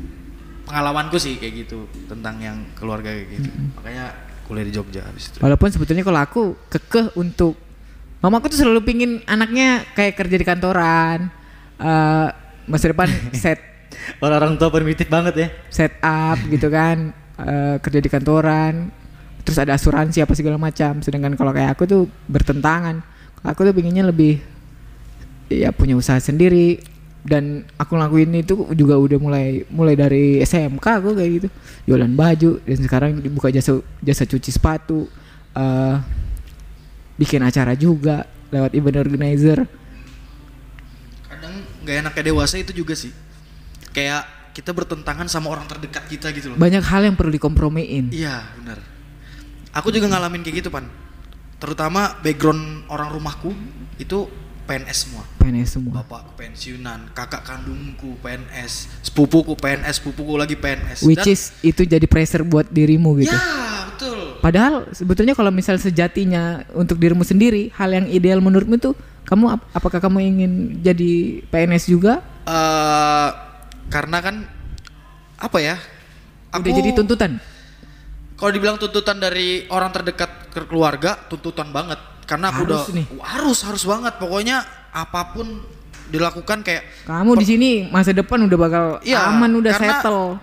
[0.64, 3.50] pengalamanku sih kayak gitu tentang yang keluarga kayak gitu.
[3.74, 4.06] Makanya
[4.46, 5.38] kuliah di Jogja habis itu.
[5.40, 7.58] Walaupun sebetulnya kalau aku kekeh untuk
[8.20, 11.26] mamaku tuh selalu pingin anaknya kayak kerja di kantoran,
[11.76, 12.28] eh
[12.64, 13.66] masa depan set
[14.16, 15.48] Orang-orang tua primitif banget ya.
[15.68, 18.94] set up gitu kan, eh, kerja di kantoran,
[19.50, 21.02] terus ada asuransi apa segala macam.
[21.02, 23.02] Sedangkan kalau kayak aku tuh bertentangan.
[23.42, 24.38] Aku tuh pinginnya lebih
[25.50, 26.78] ya punya usaha sendiri
[27.26, 31.48] dan aku ngelakuin itu juga udah mulai mulai dari SMK aku kayak gitu
[31.90, 35.10] jualan baju dan sekarang dibuka jasa jasa cuci sepatu
[35.58, 35.96] eh
[37.20, 39.68] bikin acara juga lewat event organizer
[41.28, 43.12] Kadang nggak enaknya dewasa itu juga sih.
[43.92, 46.58] Kayak kita bertentangan sama orang terdekat kita gitu loh.
[46.60, 48.80] banyak hal yang perlu dikompromiin Iya benar.
[49.72, 50.86] Aku juga ngalamin kayak gitu pan.
[51.60, 53.52] Terutama background orang rumahku
[53.96, 54.26] itu
[54.64, 55.24] PNS semua.
[55.42, 61.02] PNS semua Bapakku pensiunan, kakak kandungku PNS, sepupuku PNS, sepupuku lagi PNS.
[61.04, 63.42] which Dan- is itu jadi pressure buat dirimu gitu Ya
[63.90, 64.38] betul.
[64.40, 68.94] Padahal sebetulnya kalau misal sejatinya untuk dirimu sendiri hal yang ideal menurutmu tuh
[69.26, 71.12] kamu ap- apakah kamu ingin jadi
[71.46, 72.22] PNS juga?
[72.46, 73.30] eh
[73.90, 74.36] karena kan
[75.36, 75.76] apa ya?
[76.50, 77.42] Udah jadi tuntutan.
[78.40, 82.00] Kalau dibilang tuntutan dari orang terdekat ke keluarga, tuntutan banget.
[82.24, 83.06] Karena aku Harus udah nih.
[83.20, 84.14] harus harus banget.
[84.16, 84.64] Pokoknya
[84.96, 85.60] apa pun
[86.10, 90.40] dilakukan kayak Kamu di sini masa depan udah bakal Iya, aman udah karena settle.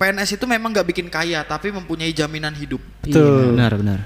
[0.00, 2.80] PNS itu memang nggak bikin kaya, tapi mempunyai jaminan hidup.
[3.04, 3.52] Iya.
[3.52, 3.98] Benar, benar.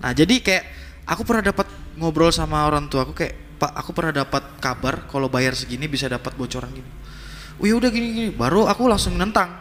[0.00, 0.64] Nah jadi kayak
[1.04, 1.66] aku pernah dapat
[1.98, 6.06] ngobrol sama orang tua aku kayak Pak aku pernah dapat kabar kalau bayar segini bisa
[6.10, 6.90] dapat bocoran gini.
[7.60, 9.54] Wih udah gini gini baru aku langsung nentang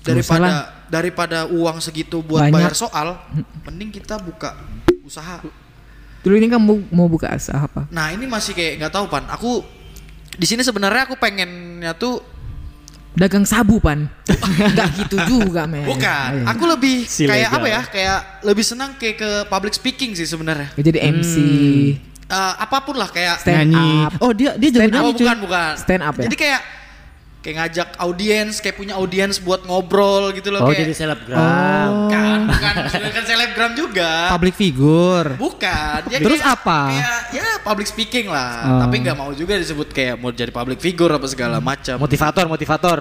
[0.00, 0.50] daripada
[0.86, 2.54] daripada uang segitu buat Banyak.
[2.54, 3.18] bayar soal
[3.62, 4.56] mending kita buka
[5.02, 5.42] usaha.
[6.18, 7.86] Dulu ini kamu mau buka usaha apa?
[7.88, 9.62] Nah ini masih kayak nggak tahu pan aku
[10.30, 12.20] di sini sebenarnya aku pengennya tuh
[13.10, 14.06] Dagang sabu pan.
[14.62, 15.82] Enggak gitu juga men.
[15.84, 16.44] bukan Iya.
[16.46, 17.58] aku lebih Si kayak legal.
[17.58, 21.34] apa ya kayak lebih senang kayak ke public speaking sih sebenarnya Jadi MC,
[22.28, 24.04] Eh, apa pun lah kayak stand Nyanyi.
[24.04, 24.12] up.
[24.20, 25.00] Oh, dia dia jago Stand up.
[25.00, 25.72] nyanyi, Oh bukan bukan.
[25.74, 26.24] Stand up ya?
[26.24, 26.60] Jadi kayak
[27.38, 30.84] kayak ngajak audiens, kayak punya audiens buat ngobrol gitu loh Oh kayak.
[30.84, 31.38] jadi selebgram.
[31.38, 34.10] Bukan, bukan, bukan selebgram juga.
[34.28, 35.28] Public figure.
[35.34, 36.00] Bukan.
[36.08, 36.80] Ya Terus kayak- apa?
[36.90, 38.52] Kayak ya public speaking lah.
[38.68, 38.80] Oh.
[38.82, 41.96] Tapi nggak mau juga disebut kayak mau jadi public figure apa segala macam.
[41.96, 42.98] Motivator, motivator.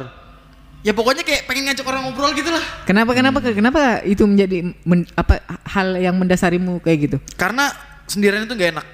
[0.81, 2.63] Ya pokoknya kayak pengen ngajak orang ngobrol gitu lah.
[2.83, 7.17] Kenapa kenapa kenapa itu menjadi men- apa hal yang mendasarimu kayak gitu?
[7.33, 7.73] Karena
[8.05, 8.87] sendirian itu nggak enak.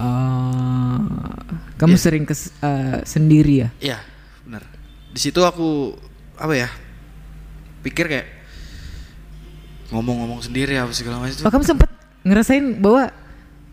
[0.00, 0.96] Oh,
[1.76, 2.02] kamu Iya.
[2.02, 3.68] sering kes, eh, sendiri ya?
[3.78, 4.09] Iya, benar.
[5.10, 5.94] Di situ aku
[6.38, 6.68] apa ya?
[7.82, 8.28] Pikir kayak
[9.90, 11.42] ngomong-ngomong sendiri apa segala macam.
[11.42, 11.90] Oh, kamu sempat
[12.22, 13.10] ngerasain bahwa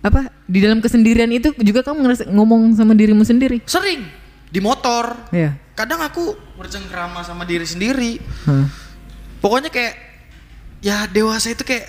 [0.02, 3.62] apa di dalam kesendirian itu juga kamu ngerasa ngomong sama dirimu sendiri.
[3.70, 4.06] Sering
[4.48, 5.14] di motor.
[5.30, 5.58] Iya.
[5.78, 8.18] Kadang aku bercengkrama sama diri sendiri.
[8.50, 8.66] Hah.
[9.44, 9.94] Pokoknya kayak
[10.82, 11.86] ya dewasa itu kayak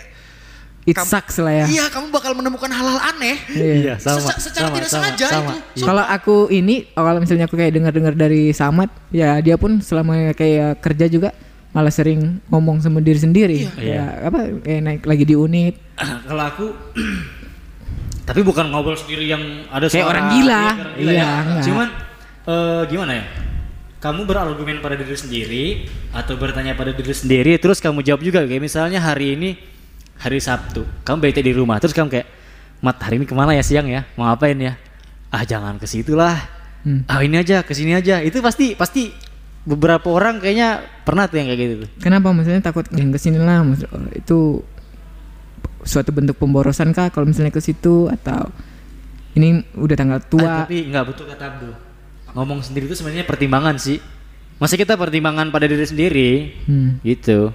[0.89, 1.67] It Kam- sucks lah ya.
[1.69, 3.37] Iya, kamu bakal menemukan hal-hal aneh.
[3.53, 4.01] Iya.
[4.01, 4.25] sama.
[4.25, 5.53] Seca- secara sama, tidak sama, sengaja sama.
[5.53, 5.85] itu.
[5.85, 10.81] Kalau aku ini, kalau misalnya aku kayak dengar-dengar dari Samad, ya dia pun selama kayak
[10.81, 11.37] kerja juga
[11.69, 13.69] malah sering ngomong sama diri sendiri.
[13.77, 15.77] Ya, apa kayak naik lagi di unit.
[16.29, 16.67] Kalau aku
[18.29, 20.53] tapi bukan ngobrol sendiri yang ada Kayak suara orang gila.
[20.53, 21.31] Iya, kayak orang gila Iya, ya.
[21.45, 21.65] enggak.
[21.65, 21.89] Cuman
[22.49, 23.25] eh, gimana ya?
[23.99, 25.65] Kamu berargumen pada diri sendiri
[26.15, 29.59] atau bertanya pada diri sendiri terus kamu jawab juga kayak misalnya hari ini
[30.19, 32.29] hari Sabtu, kamu bete di rumah terus kamu kayak
[32.79, 34.07] Mat hari ini ke mana ya siang ya?
[34.15, 34.79] Mau ngapain ya?
[35.35, 36.39] Ah jangan ke situ lah.
[36.87, 37.03] Hmm.
[37.11, 38.23] Ah ini aja, ke sini aja.
[38.23, 39.11] Itu pasti pasti
[39.67, 41.87] beberapa orang kayaknya pernah tuh yang kayak gitu.
[41.99, 43.67] Kenapa maksudnya takut yang ke sini lah?
[43.67, 44.39] Maksud, oh, itu
[45.83, 48.47] suatu bentuk pemborosan kah kalau misalnya ke situ atau
[49.35, 50.53] ini udah tanggal Ah, tua?
[50.63, 51.73] tapi nggak butuh kata Abdul.
[52.31, 53.99] Ngomong sendiri itu sebenarnya pertimbangan sih.
[54.59, 56.31] Masa kita pertimbangan pada diri sendiri,
[56.63, 57.03] Hmm.
[57.03, 57.51] gitu.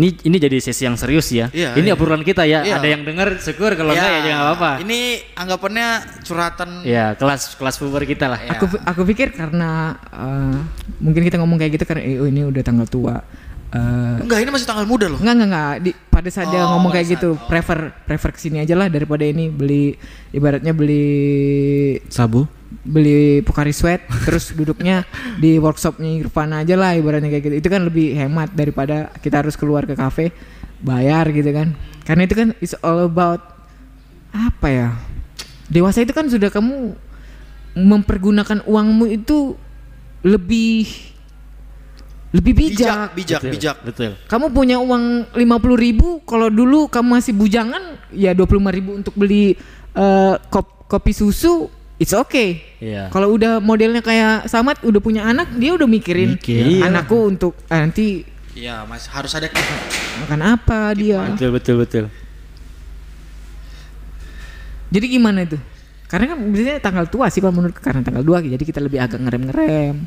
[0.00, 1.52] Ini ini jadi sesi yang serius ya.
[1.52, 1.94] Iya, ini iya.
[1.94, 2.64] obrolan kita ya.
[2.64, 2.80] Iya.
[2.80, 4.70] Ada yang dengar syukur kalau enggak ya jangan apa-apa.
[4.80, 4.98] Ini
[5.36, 5.88] anggapannya
[6.24, 8.40] curhatan Ya kelas kelas puber kita lah.
[8.48, 10.56] Aku aku pikir karena eh,
[11.04, 13.20] mungkin kita ngomong kayak gitu karena eh, oh, ini udah tanggal tua.
[13.70, 15.20] Eh, Enggak, ini masih tanggal muda loh.
[15.20, 18.64] Enggak enggak enggak di, pada saat dia Oh, ngomong kayak gitu prefer prefer ke sini
[18.64, 20.00] aja lah daripada ini beli
[20.32, 21.04] ibaratnya beli
[22.08, 22.48] Sabu.
[22.70, 25.02] Beli Pocari Sweat terus duduknya
[25.36, 29.58] di workshopnya Irfan aja lah ibaratnya kayak gitu itu kan lebih hemat daripada kita harus
[29.58, 30.30] keluar ke kafe
[30.80, 31.74] bayar gitu kan
[32.06, 33.42] karena itu kan it's all about
[34.30, 34.88] apa ya
[35.66, 36.94] dewasa itu kan sudah kamu
[37.74, 39.54] mempergunakan uangmu itu
[40.22, 40.86] lebih
[42.30, 43.76] lebih bijak, bijak, Betul, bijak.
[43.82, 44.10] Betul.
[44.30, 45.42] kamu punya uang 50.000
[45.74, 49.58] ribu kalau dulu kamu masih bujangan ya 25.000 ribu untuk beli
[49.94, 51.66] eh, kop- kopi susu
[52.00, 53.06] it's okay Iya.
[53.08, 56.64] kalau udah modelnya kayak Samad udah punya anak dia udah mikirin Mikir.
[56.80, 56.88] Iya.
[56.88, 58.06] anakku untuk eh, nanti
[58.50, 59.74] Iya, Mas, harus ada kita.
[60.20, 62.04] makan apa dia Betul betul betul.
[64.90, 65.58] jadi gimana itu
[66.10, 69.20] karena kan biasanya tanggal tua sih kalau menurut karena tanggal 2 jadi kita lebih agak
[69.20, 70.02] ngerem-ngerem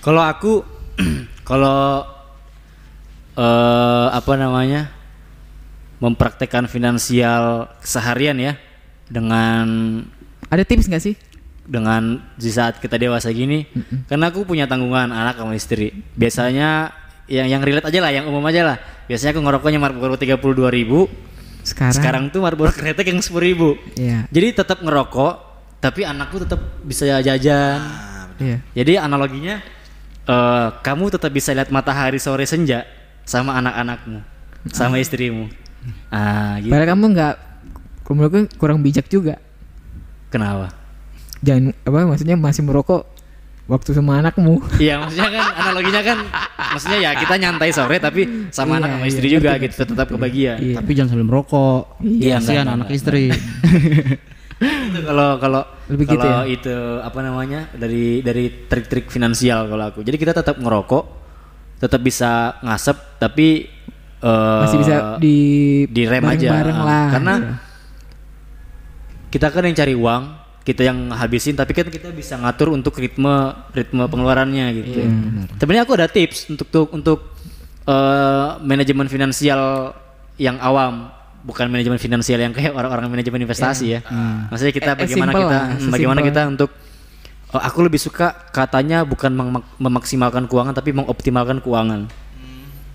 [0.00, 0.60] Kalau aku
[1.48, 2.04] kalau
[3.34, 4.92] eh apa namanya?
[5.94, 8.52] mempraktekkan finansial keseharian ya
[9.08, 9.64] dengan
[10.54, 11.14] ada tips nggak sih?
[11.64, 13.64] Dengan di saat kita dewasa gini
[14.04, 16.04] karena aku punya tanggungan anak sama istri.
[16.12, 16.92] Biasanya
[17.24, 18.76] yang yang relate aja lah yang umum aja lah.
[19.08, 21.08] Biasanya aku ngerokoknya Marlboro 32 ribu.
[21.64, 23.80] Sekarang, sekarang tuh Marlboro kretek yang 10 ribu.
[23.96, 24.28] Iya.
[24.28, 27.80] jadi tetap ngerokok tapi anakku tetap bisa jajan.
[28.36, 28.58] Iya.
[28.76, 29.64] Jadi analoginya
[30.24, 32.84] eh kamu tetap bisa lihat matahari sore senja
[33.24, 34.20] sama anak-anakmu
[34.72, 35.48] sama istrimu.
[36.12, 36.72] Ah gitu.
[36.72, 37.34] Padahal kamu nggak
[38.04, 39.40] menurutku kurang bijak juga
[40.34, 40.74] kenapa
[41.40, 43.06] jangan apa maksudnya masih merokok
[43.64, 46.18] waktu sama anakmu Iya maksudnya kan analoginya kan
[46.74, 50.08] maksudnya ya kita nyantai sore tapi sama Iya, anak sama iya, istri juga gitu tetap
[50.10, 50.58] kebagian.
[50.60, 50.74] Iya.
[50.82, 51.82] Tapi jangan sambil merokok.
[52.02, 53.24] Iya, Kasihan anak enggak, istri.
[54.60, 56.54] Itu Kalau kalau Lebih gitu kalau ya?
[56.56, 60.00] itu apa namanya dari dari trik-trik finansial kalau aku.
[60.00, 61.04] Jadi kita tetap ngerokok,
[61.80, 63.66] tetap bisa ngasep tapi
[64.20, 65.36] eh, masih bisa di
[65.88, 66.48] direm aja.
[66.48, 67.52] bareng-bareng Ah, lah Karena gitu.
[69.34, 70.22] Kita kan yang cari uang,
[70.62, 75.02] kita yang habisin tapi kan kita bisa ngatur untuk ritme ritme pengeluarannya gitu.
[75.58, 77.18] Sebenarnya aku ada tips untuk untuk untuk
[77.84, 79.90] eh, manajemen finansial
[80.38, 81.10] yang awam,
[81.42, 84.00] bukan manajemen finansial yang kayak orang-orang manajemen investasi ya.
[84.48, 86.70] Maksudnya kita Eh, eh, bagaimana kita lah, bagaimana kita untuk
[87.50, 92.06] oh, aku lebih suka katanya bukan mem- memaksimalkan keuangan tapi mengoptimalkan keuangan.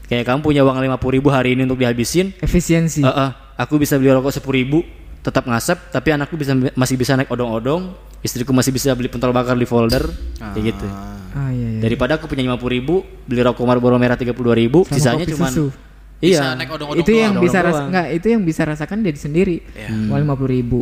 [0.09, 3.05] Kayak kamu punya uang 50.000 ribu hari ini untuk dihabisin, efisiensi.
[3.05, 3.29] Eh, eh,
[3.61, 4.79] aku bisa beli rokok sepuluh ribu,
[5.19, 7.91] tetap ngasep, tapi anakku bisa masih bisa naik odong-odong,
[8.23, 10.07] istriku masih bisa beli pentol bakar di folder,
[10.39, 10.87] kayak gitu.
[11.35, 11.79] ah iya, iya.
[11.83, 12.95] Daripada aku punya lima puluh ribu,
[13.27, 15.69] beli rokok Marlboro merah tiga puluh ribu, Sama sisanya cuma susu.
[16.19, 16.51] Bisa iya.
[16.51, 17.47] naik odong-odong itu yang doang.
[17.47, 19.55] bisa ras nggak itu yang bisa rasakan diri sendiri.
[20.11, 20.79] Uang lima puluh ribu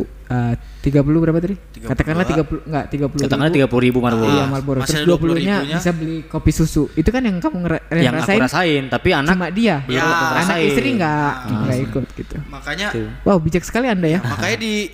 [0.82, 1.54] tiga puluh berapa tadi?
[1.78, 4.34] Katakanlah tiga puluh nggak tiga puluh Katakanlah tiga puluh ribu Marlboro.
[4.34, 4.44] iya.
[4.50, 4.78] Marlboro.
[4.82, 5.76] Masih terus ada dua puluhnya 20.000-nya.
[5.78, 6.90] bisa beli kopi susu.
[6.98, 8.82] Itu kan yang kamu ngera- yang aku rasain?
[8.90, 9.76] tapi anak cuma dia?
[9.86, 10.02] Ya.
[10.42, 11.32] anak istri nggak?
[11.54, 12.36] Nggak ikut gitu.
[12.50, 12.88] Makanya
[13.22, 14.18] wow bijak sekali anda ya.
[14.18, 14.90] Makanya di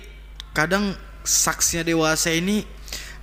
[0.53, 0.93] kadang
[1.25, 2.61] saksinya dewasa ini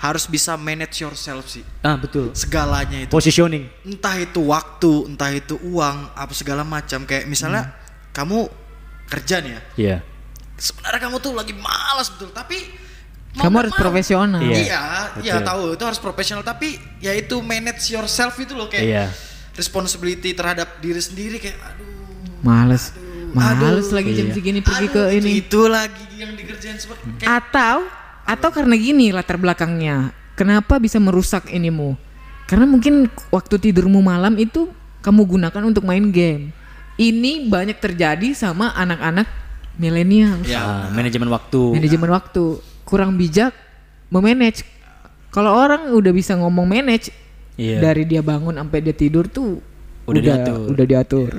[0.03, 1.63] harus bisa manage yourself sih.
[1.87, 2.35] Ah betul.
[2.35, 3.13] Segalanya itu.
[3.15, 3.71] Positioning.
[3.87, 7.07] Entah itu waktu, entah itu uang, apa segala macam.
[7.07, 7.71] Kayak misalnya
[8.11, 8.51] kamu
[9.07, 9.61] kerja nih ya.
[9.79, 9.97] Iya.
[10.59, 12.59] Sebenarnya kamu tuh lagi malas betul, tapi
[13.39, 13.81] mau kamu harus mau.
[13.81, 14.59] profesional Iya.
[14.59, 14.83] Iya,
[15.23, 19.05] iya tahu itu harus profesional tapi ya itu manage yourself itu loh kayak Iya.
[19.57, 21.89] responsibility terhadap diri sendiri kayak aduh
[22.45, 22.93] males
[23.33, 25.41] Males lagi jam segini pergi ke ini.
[25.41, 27.89] Itu lagi yang dikerjain seperti Atau
[28.25, 30.15] atau karena gini latar belakangnya.
[30.39, 31.95] Kenapa bisa merusak inimu?
[32.49, 34.69] Karena mungkin waktu tidurmu malam itu
[35.05, 36.51] kamu gunakan untuk main game.
[36.97, 39.25] Ini banyak terjadi sama anak-anak
[39.81, 40.41] milenial.
[40.53, 41.61] Ah, manajemen waktu.
[41.77, 42.45] Manajemen waktu
[42.85, 43.57] kurang bijak
[44.13, 44.65] memanage.
[45.33, 47.09] Kalau orang udah bisa ngomong manage
[47.53, 47.85] Iya.
[47.85, 49.61] dari dia bangun sampai dia tidur tuh
[50.09, 50.73] Udah diatur.
[50.73, 51.31] Udah diatur.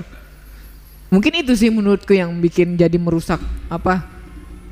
[1.13, 3.37] Mungkin itu sih menurutku yang bikin jadi merusak
[3.69, 4.07] apa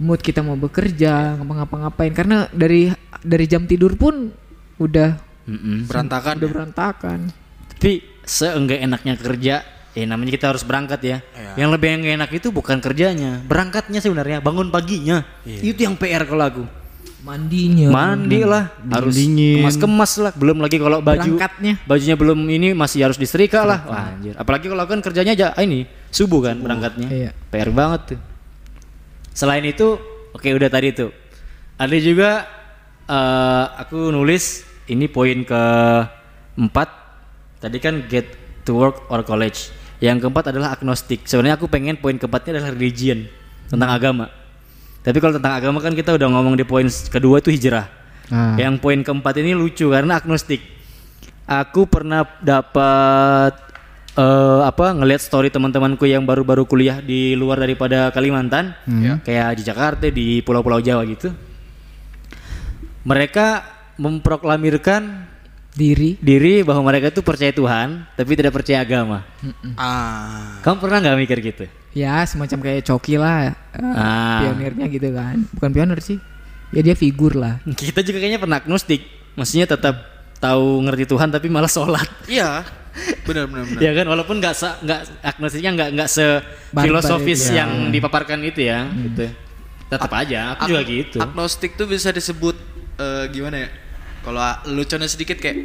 [0.01, 2.89] mood kita mau bekerja, ngapa-ngapain karena dari
[3.21, 4.33] dari jam tidur pun
[4.75, 5.13] udah
[5.45, 5.85] Mm-mm.
[5.85, 6.33] berantakan.
[6.41, 7.19] udah berantakan.
[7.69, 9.55] Tapi seenggak enaknya kerja,
[9.93, 11.17] ya namanya kita harus berangkat ya.
[11.53, 15.21] Yang lebih enggak enak itu bukan kerjanya, berangkatnya sebenarnya, bangun paginya.
[15.45, 16.65] Itu yang PR kalau aku.
[17.21, 17.93] Mandinya.
[17.93, 19.61] Mandi lah, harus Dingin.
[19.61, 20.33] kemas-kemas lah.
[20.33, 21.77] Belum lagi kalau baju Berangkatnya.
[21.85, 23.85] bajunya belum ini masih harus disetrika lah.
[23.85, 24.33] Wah, anjir.
[24.33, 27.07] Apalagi kalau kan kerjanya aja ah, ini subuh kan berangkatnya.
[27.13, 27.29] Iya.
[27.53, 28.19] PR banget tuh.
[29.31, 29.97] Selain itu,
[30.35, 31.11] oke udah tadi tuh.
[31.79, 32.45] Ada juga
[33.07, 35.63] eh, aku nulis ini poin ke
[36.59, 36.89] empat.
[37.61, 38.27] Tadi kan get
[38.67, 39.71] to work or college.
[40.01, 41.29] Yang keempat adalah agnostik.
[41.29, 43.29] Sebenarnya aku pengen poin keempatnya adalah religion
[43.69, 44.25] tentang agama.
[45.01, 47.85] Tapi kalau tentang agama kan kita udah ngomong di poin kedua itu hijrah.
[48.33, 48.57] Ah.
[48.57, 50.61] Yang poin keempat ini lucu karena agnostik.
[51.45, 53.70] Aku pernah dapat
[54.11, 58.75] eh apa ngelihat story teman-temanku yang baru-baru kuliah di luar daripada Kalimantan,
[59.23, 61.31] kayak di Jakarta, di pulau-pulau Jawa gitu.
[63.01, 63.65] Mereka
[63.97, 65.31] memproklamirkan
[65.71, 66.19] Diri.
[66.19, 69.23] diri bahwa mereka itu percaya Tuhan, tapi tidak percaya agama.
[69.79, 70.59] Ah.
[70.59, 71.63] Kamu pernah nggak mikir gitu?
[71.95, 73.55] Ya semacam kayak coki lah.
[73.71, 74.43] eh, Ah.
[74.43, 75.47] Pionirnya gitu kan.
[75.55, 76.19] Bukan pionir sih.
[76.75, 77.63] Ya dia figur lah.
[77.63, 78.99] Kita juga kayaknya pernah agnostik,
[79.39, 79.95] maksudnya tetap
[80.43, 82.07] tahu ngerti Tuhan tapi malah sholat.
[82.27, 82.67] Iya.
[83.23, 83.81] Benar benar benar.
[83.85, 86.25] Ya kan walaupun nggak nggak agnostiknya nggak nggak se
[86.73, 87.63] filosofis ya.
[87.63, 89.31] yang dipaparkan itu ya gitu.
[89.87, 91.17] Tetap aja aku juga Ag- gitu.
[91.17, 92.55] Agnostik tuh bisa disebut
[92.97, 93.69] eh, gimana ya?
[94.21, 95.57] Kalau lucunya sedikit kayak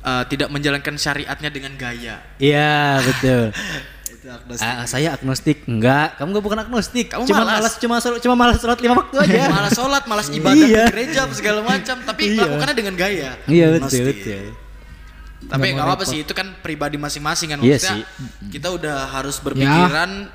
[0.00, 2.20] eh, tidak menjalankan syariatnya dengan gaya.
[2.36, 3.44] Iya betul.
[4.14, 4.64] Itu agnostik.
[4.64, 7.06] Ah, saya agnostik enggak, kamu nggak bukan agnostik.
[7.12, 7.60] Kamu cuma malas.
[7.60, 9.40] malas cuma sholat- cuma malas sholat lima waktu aja.
[9.56, 10.84] malas sholat, malas ibadah Iya.
[10.84, 13.30] di gereja segala macam, tapi melakukannya dengan gaya.
[13.44, 14.44] Iya betul betul.
[15.44, 17.96] Tapi nggak apa-apa sih, itu kan pribadi masing-masing kan Iya maksudnya.
[18.00, 18.02] sih.
[18.48, 20.28] Kita udah harus berpikiran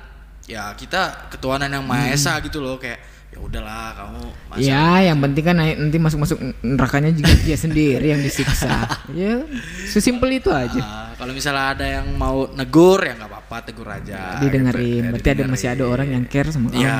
[0.44, 2.98] ya, kita ketuhanan yang maha esa gitu loh kayak
[3.30, 8.18] ya udahlah kamu masa Ya, yang penting kan nanti masuk-masuk nerakanya juga dia sendiri yang
[8.18, 8.90] disiksa.
[9.14, 9.46] ya,
[9.86, 10.82] sesimpel itu aja.
[10.82, 14.42] Ah, kalau misalnya ada yang mau negur ya nggak apa-apa tegur aja.
[14.42, 14.82] Didengerin.
[14.82, 15.06] gitu.
[15.06, 16.82] Ya, Berarti ada masih ada orang yang care sama kamu.
[16.82, 16.98] Iya,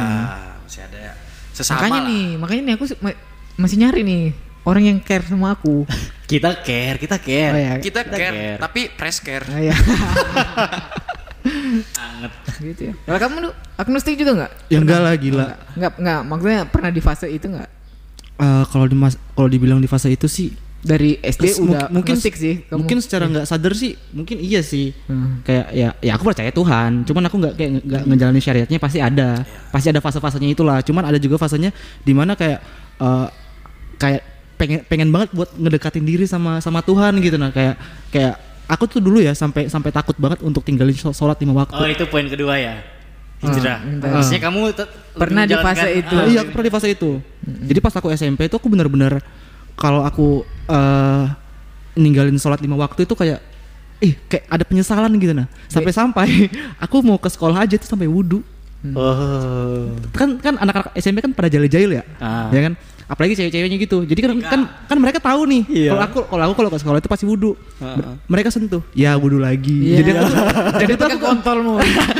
[0.62, 1.12] masih ada ya.
[1.50, 2.08] Sesama makanya lah.
[2.14, 2.84] nih, makanya nih aku
[3.58, 4.22] masih nyari nih
[4.70, 5.82] orang yang care sama aku.
[6.30, 7.50] Kita care, kita care.
[7.50, 7.74] Oh ya.
[7.76, 8.56] Kita, Kita care, care.
[8.56, 9.42] tapi press care.
[9.44, 9.74] Ah, ya.
[11.96, 12.32] Anget.
[12.60, 12.94] gitu ya.
[13.00, 14.52] Kalau kamu tuh agnostik juga nggak?
[14.68, 15.46] Ya enggak lah gila.
[15.74, 16.20] Nggak, nggak.
[16.22, 17.68] Maksudnya pernah di fase itu nggak?
[18.38, 22.16] Eh, kalau di mas kalau dibilang di fase itu sih Dari SD Terus udah mungkin
[22.16, 22.32] sih.
[22.64, 22.72] kamu.
[22.72, 25.44] mungkin secara nggak sadar sih mungkin iya sih Hmm.
[25.44, 29.44] kayak ya ya aku percaya Tuhan cuman aku nggak kayak nggak ngejalanin syariatnya pasti ada
[29.68, 31.68] pasti ada fase-fasenya itulah cuman ada juga fasenya
[32.00, 32.64] di mana kayak
[32.96, 33.26] eh,
[33.98, 34.22] kayak
[34.60, 37.80] pengen pengen banget buat ngedekatin diri sama sama Tuhan gitu nah kayak
[38.12, 38.36] kayak
[38.68, 41.88] aku tuh dulu ya sampai sampai takut banget untuk tinggalin shol- sholat lima waktu Oh
[41.88, 42.76] itu poin kedua ya.
[43.40, 43.80] Hijrah.
[44.04, 44.60] Ah, Maksudnya kamu
[45.16, 46.12] Pernah di fase itu.
[46.12, 49.24] Ah, iya aku pernah di fase itu jadi pas aku SMP itu aku benar-benar
[49.74, 51.24] kalau aku eh
[51.96, 53.40] ninggalin sholat lima waktu itu kayak
[53.98, 56.52] ih kayak ada penyesalan gitu nah sampai-sampai
[56.84, 58.44] aku mau ke sekolah aja tuh sampai wudhu
[58.80, 59.92] Oh.
[60.10, 62.48] kan kan anak-anak SMP kan pada jahil-jahil ya Ah.
[62.48, 62.72] ya kan
[63.10, 64.06] apalagi cewek-ceweknya gitu.
[64.06, 65.90] Jadi kan kan kan mereka tahu nih Iya.
[65.90, 68.86] kalau aku kalau aku kalau ke sekolah itu pasti wudhu Ah, Mer- mereka sentuh.
[68.92, 69.74] Ya wudhu lagi.
[69.90, 69.96] Iya.
[69.98, 70.46] jadi aku tuh-
[70.80, 71.74] jadi tuh Pakai aku kontolmu.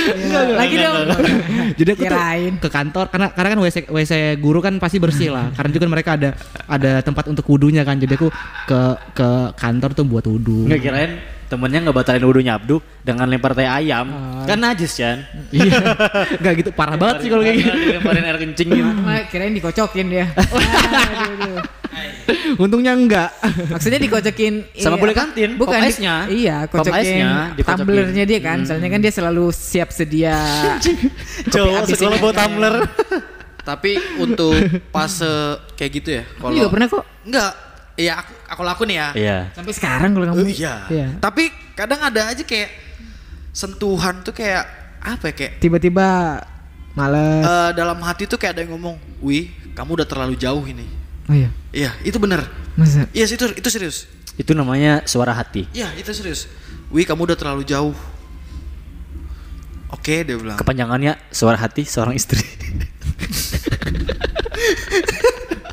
[0.61, 0.95] Lagi dong.
[1.79, 2.53] jadi aku tuh Kirain.
[2.59, 5.55] ke kantor karena karena kan WC WC guru kan pasti bersih lah.
[5.55, 6.35] Karena juga mereka ada
[6.67, 7.97] ada tempat untuk wudhunya kan.
[7.97, 8.29] Jadi aku
[8.67, 8.81] ke
[9.13, 11.13] ke kantor tuh buat wudhu Nggak kirain
[11.51, 14.07] temennya nggak batalin wudhunya Abdu dengan lempar teh ayam.
[14.47, 15.27] Kan najis kan.
[15.51, 15.75] iya
[16.39, 18.91] nggak gitu parah banget sih kalau kayak gitu Lemparin air kencing gitu.
[19.35, 20.27] Kirain dikocokin dia.
[21.27, 21.59] Aduh.
[22.63, 26.15] untungnya enggak Maksudnya dikocokin Sama iya, boleh kantin, Bukan pop ice-nya.
[26.31, 28.63] Iya, Pop kocokin ice-nya tumblernya dia kan.
[28.63, 30.39] Soalnya kan dia selalu siap sedia.
[31.51, 32.75] Cowok sekolah bawa tumbler.
[33.67, 34.55] Tapi untuk
[34.95, 36.25] fase kayak gitu ya.
[36.39, 37.05] Juga pernah kok.
[37.27, 37.70] Enggak.
[38.01, 39.09] Iya, aku aku laku nih ya.
[39.13, 39.39] Iya.
[39.53, 40.41] Sampai sekarang kalau kamu.
[40.41, 40.75] Oh, iya.
[40.89, 41.09] Iya.
[41.21, 42.73] Tapi kadang ada aja kayak
[43.53, 44.65] sentuhan tuh kayak
[45.01, 46.41] apa ya kayak Tiba-tiba
[46.97, 47.45] males.
[47.45, 50.89] eh, dalam hati tuh kayak ada yang ngomong, "Wih, kamu udah terlalu jauh ini."
[51.29, 51.51] oh iya.
[51.71, 52.49] Iya, itu bener.
[52.75, 53.05] Masa?
[53.13, 54.09] Iya, itu itu serius.
[54.41, 55.69] Itu namanya suara hati.
[55.71, 56.49] Iya, itu serius.
[56.91, 57.95] Wih, kamu udah terlalu jauh.
[59.91, 60.59] Oke dia bilang.
[60.59, 62.41] Kepanjangannya suara hati seorang istri.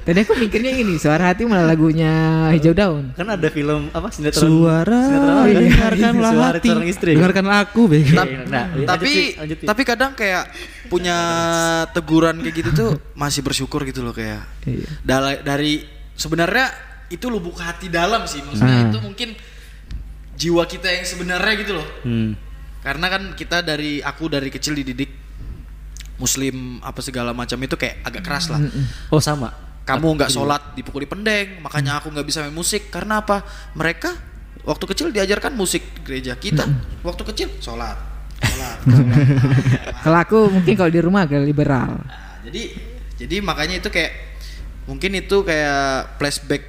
[0.08, 2.08] Tadi aku mikirnya ini, suara hati malah lagunya
[2.50, 3.12] Hijau Daun.
[3.12, 5.48] kan ada film apa sinetron Suara sinetron kan?
[5.60, 6.70] dengarkanlah Suara hati.
[6.88, 7.12] istri.
[7.12, 7.82] Dengarkanlah aku.
[7.92, 10.48] Iya, Tap- nah, tapi lanjut, tapi kadang kayak
[10.88, 11.18] punya
[11.92, 12.90] teguran kayak gitu tuh
[13.20, 14.88] masih bersyukur gitu loh kayak Iya.
[15.04, 15.74] dari, dari
[16.16, 16.72] sebenarnya
[17.10, 18.88] itu lubuk hati dalam sih maksudnya Ah.
[18.88, 19.36] itu mungkin
[20.34, 22.32] jiwa kita yang sebenarnya gitu loh Hmm.
[22.80, 25.12] karena kan kita dari aku dari kecil dididik
[26.16, 28.64] muslim apa segala macam itu kayak agak keras lah
[29.08, 29.52] Oh sama.
[29.88, 32.92] Kamu nggak sholat dipukuli pendeng makanya aku nggak bisa main musik.
[32.92, 33.48] Karena apa?
[33.72, 34.12] Mereka
[34.68, 36.68] waktu kecil diajarkan musik di gereja kita.
[37.08, 37.96] Waktu kecil sholat.
[38.44, 39.18] Sholat, sholat.
[40.04, 42.04] Kalau aku mungkin kalau di rumah agak liberal.
[42.04, 42.76] Nah, jadi
[43.18, 44.14] jadi makanya itu kayak
[44.86, 46.64] mungkin itu kayak flashback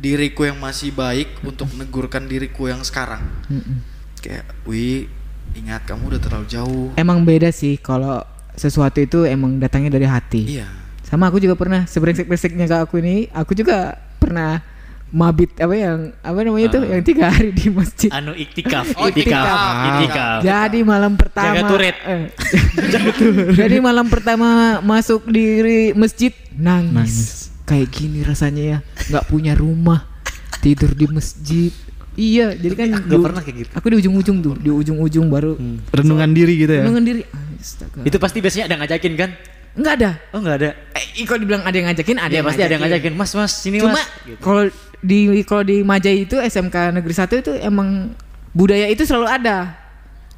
[0.00, 3.20] diriku yang masih baik untuk negurkan diriku yang sekarang.
[3.50, 3.84] Mm-mm.
[4.22, 5.10] kayak wih
[5.58, 6.86] ingat kamu udah terlalu jauh.
[6.94, 8.22] Emang beda sih kalau
[8.54, 10.42] sesuatu itu emang datangnya dari hati.
[10.56, 10.81] iya
[11.12, 13.76] Sama aku juga pernah sebrengsek-brengseknya ke aku ini, aku juga
[14.16, 14.64] pernah
[15.12, 16.88] mabit apa yang apa namanya itu Ah.
[16.88, 18.08] yang tiga hari di masjid.
[18.08, 19.84] Anu iktikaf, Oh, iktikaf, iktikaf.
[19.86, 20.38] iktikaf.
[20.40, 21.96] Jadi malam pertama Jaga turret.
[22.02, 22.32] eh,
[23.60, 24.48] Jadi malam pertama
[24.80, 25.44] masuk di
[25.92, 26.90] masjid nangis.
[26.90, 27.18] Nangis.
[27.62, 30.08] Kayak gini rasanya ya, nggak punya rumah,
[30.58, 31.70] tidur di masjid.
[32.12, 33.70] Iya, jadi kan di- pernah kayak gitu.
[33.72, 35.56] Aku di ujung-ujung tuh, di ujung-ujung baru
[35.88, 36.84] Renungan diri gitu ya.
[36.84, 37.22] renungan diri.
[37.56, 38.00] Astaga.
[38.00, 39.30] Itu pasti biasanya ada ngajakin kan?
[39.72, 40.10] Enggak ada.
[40.36, 40.70] Oh nggak ada.
[40.92, 43.12] Eh, kalau dibilang ada yang ngajakin, ada Ada yang pasti ada yang ngajakin.
[43.16, 44.04] Mas, mas, sini Cuma mas.
[44.28, 44.40] Gitu.
[44.44, 44.62] kalau
[45.02, 45.18] di
[45.48, 48.12] kalau di Majai itu SMK Negeri 1 itu emang
[48.52, 49.58] budaya itu selalu ada.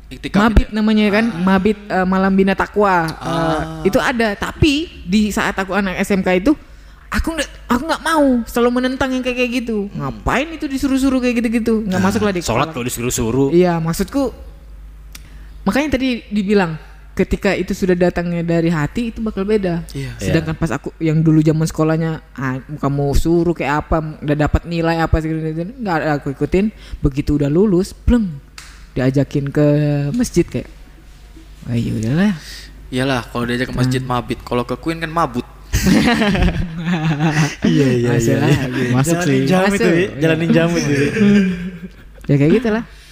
[0.04, 0.74] iktikaf Mabit ya?
[0.78, 3.08] namanya kan, Mabit eh, Malam Bina Takwa.
[3.08, 6.52] Eh, itu ada, tapi di saat aku anak SMK itu
[7.10, 9.90] aku nggak aku nggak mau selalu menentang yang kayak kayak gitu.
[9.90, 11.82] Ngapain itu disuruh-suruh kayak gitu-gitu?
[11.90, 13.50] Nggak masuk lah di Sholat kalau disuruh-suruh.
[13.50, 14.30] Iya, maksudku
[15.64, 16.76] makanya tadi dibilang
[17.14, 19.86] ketika itu sudah datangnya dari hati itu bakal beda.
[19.94, 20.18] Iya.
[20.18, 24.98] Sedangkan pas aku yang dulu zaman sekolahnya ah, kamu suruh kayak apa udah dapat nilai
[24.98, 26.74] apa segala gitu nggak ada aku ikutin.
[26.98, 28.42] Begitu udah lulus, pleng
[28.94, 29.66] diajakin ke
[30.14, 30.70] masjid kayak
[31.64, 32.34] Wah ya udahlah.
[32.94, 35.42] iyalah kalau diajak ke masjid mabit kalau ke Queen kan mabut
[37.64, 38.82] Iya iya lagi.
[38.94, 39.48] Masuk sih.
[39.48, 39.82] Jam Masuk.
[39.82, 39.88] itu,
[40.22, 40.92] jalanin jam itu.
[40.92, 41.10] ya.
[42.30, 42.84] Ya kayak gitu lah.
[42.86, 43.03] tapi aduh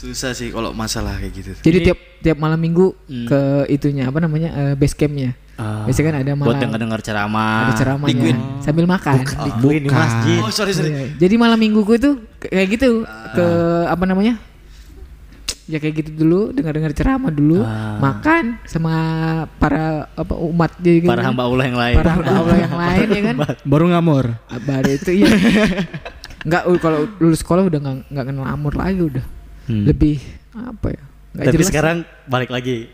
[0.00, 3.26] susah sih kalau masalah kayak gitu Jadi Ini- tiap tiap malam minggu Hmm.
[3.26, 5.36] ke itunya apa namanya eh, base campnya.
[5.54, 7.56] Ah, Biasanya kan ada Buat malam dengar-dengar ceramah.
[7.62, 8.36] ada ceramahnya Liquid.
[8.58, 9.16] sambil makan.
[9.20, 10.40] Di di masjid.
[10.40, 13.46] oh sorry sorry Iya, Jadi malam mingguku itu kayak gitu ke
[13.84, 14.40] apa namanya?
[15.64, 17.94] Ya kayak gitu dulu, dengar-dengar ceramah dulu, Ah.
[18.00, 18.94] makan sama
[19.54, 21.12] para apa umat jadi gitu.
[21.12, 21.94] Para hamba Allah yang lain.
[21.94, 23.36] para hamba Allah yang lain ya kan.
[23.62, 24.24] Baru ngamor.
[24.60, 25.28] Baru itu iya.
[26.40, 29.24] Enggak uh, kalau lulus sekolah udah nggak nggak kenal amor lagi udah.
[29.70, 29.84] Hmm.
[29.86, 30.18] Lebih
[30.50, 31.02] apa ya?
[31.30, 31.68] Nggak Tapi jelas.
[31.70, 31.96] sekarang
[32.26, 32.90] balik lagi.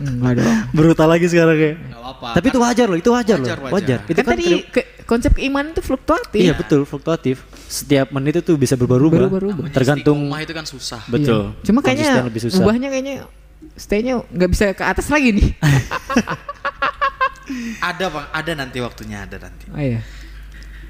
[0.00, 0.56] enggak dong.
[0.78, 1.72] Brutal lagi sekarang ya.
[1.92, 3.68] Apa-apa Tapi itu wajar loh, itu wajar, Wajar, loh.
[3.68, 3.98] wajar.
[3.98, 3.98] Wajar.
[4.08, 6.40] Itu kan, tadi ke, konsep keimanan itu fluktuatif.
[6.40, 7.42] Iya betul, fluktuatif.
[7.66, 9.28] Setiap menit itu bisa berubah-ubah.
[9.28, 9.74] Berubah-ubah.
[9.74, 11.52] Tergantung rumah itu kan susah betul.
[11.52, 11.64] Iya.
[11.66, 12.62] Cuma kayaknya lebih susah.
[12.62, 13.14] ubahnya kayaknya
[13.76, 15.48] stay-nya nggak bisa ke atas lagi nih.
[17.82, 20.00] ada bang ada nanti waktunya ada nanti oh iya.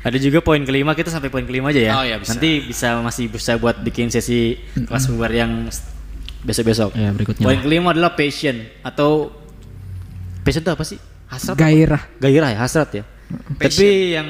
[0.00, 1.92] Ada juga poin kelima kita sampai poin kelima aja ya.
[1.92, 2.32] Oh, iya, bisa.
[2.32, 5.68] Nanti bisa masih bisa buat bikin sesi kelas bubar yang
[6.40, 6.94] besok-besok.
[6.94, 7.44] Ya, berikutnya.
[7.44, 9.28] Poin kelima adalah passion atau
[10.40, 10.96] passion itu apa sih?
[11.26, 11.52] Hasrat.
[11.52, 11.60] apa?
[11.60, 12.02] Gairah.
[12.16, 13.04] Gairah ya, hasrat ya.
[13.54, 14.28] Tapi yang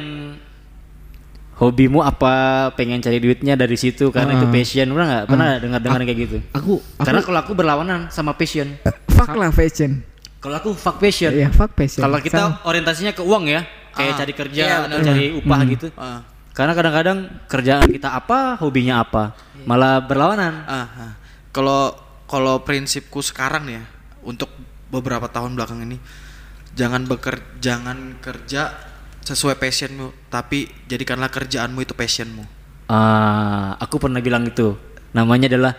[1.54, 2.32] hobimu apa
[2.72, 4.50] pengen cari duitnya dari situ karena itu Ah.
[4.50, 8.80] passion pernah nggak pernah dengar-dengar kayak gitu Aku aku karena kalau aku berlawanan sama passion
[9.06, 10.00] Fuck lah fashion.
[10.40, 12.00] kalau aku fuck passion Iya, fuck passion.
[12.00, 12.64] kalau kita Sama.
[12.64, 13.60] orientasinya ke uang ya
[13.95, 15.86] kayak Ah, cari kerja iya, atau cari upah gitu.
[15.99, 16.20] Ah,
[16.55, 19.34] karena kadang-kadang kerjaan kita apa hobinya apa
[19.64, 20.66] malah berlawanan.
[20.66, 21.12] Ah, ah.
[21.51, 21.95] kalau
[22.30, 23.82] kalau prinsipku sekarang ya
[24.22, 24.51] untuk
[24.91, 25.99] beberapa tahun belakang ini
[26.74, 28.70] jangan beker jangan kerja
[29.20, 32.45] sesuai passionmu tapi jadikanlah kerjaanmu itu passionmu.
[32.91, 34.74] Ah, aku pernah bilang itu.
[35.14, 35.74] Namanya adalah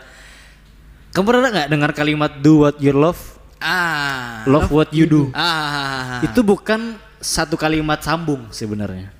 [1.12, 3.20] kamu pernah nggak dengar kalimat do what you love?
[3.60, 4.48] Ah.
[4.48, 5.28] Love what you do.
[5.36, 6.24] Ah.
[6.24, 9.14] Itu bukan satu kalimat sambung sebenarnya.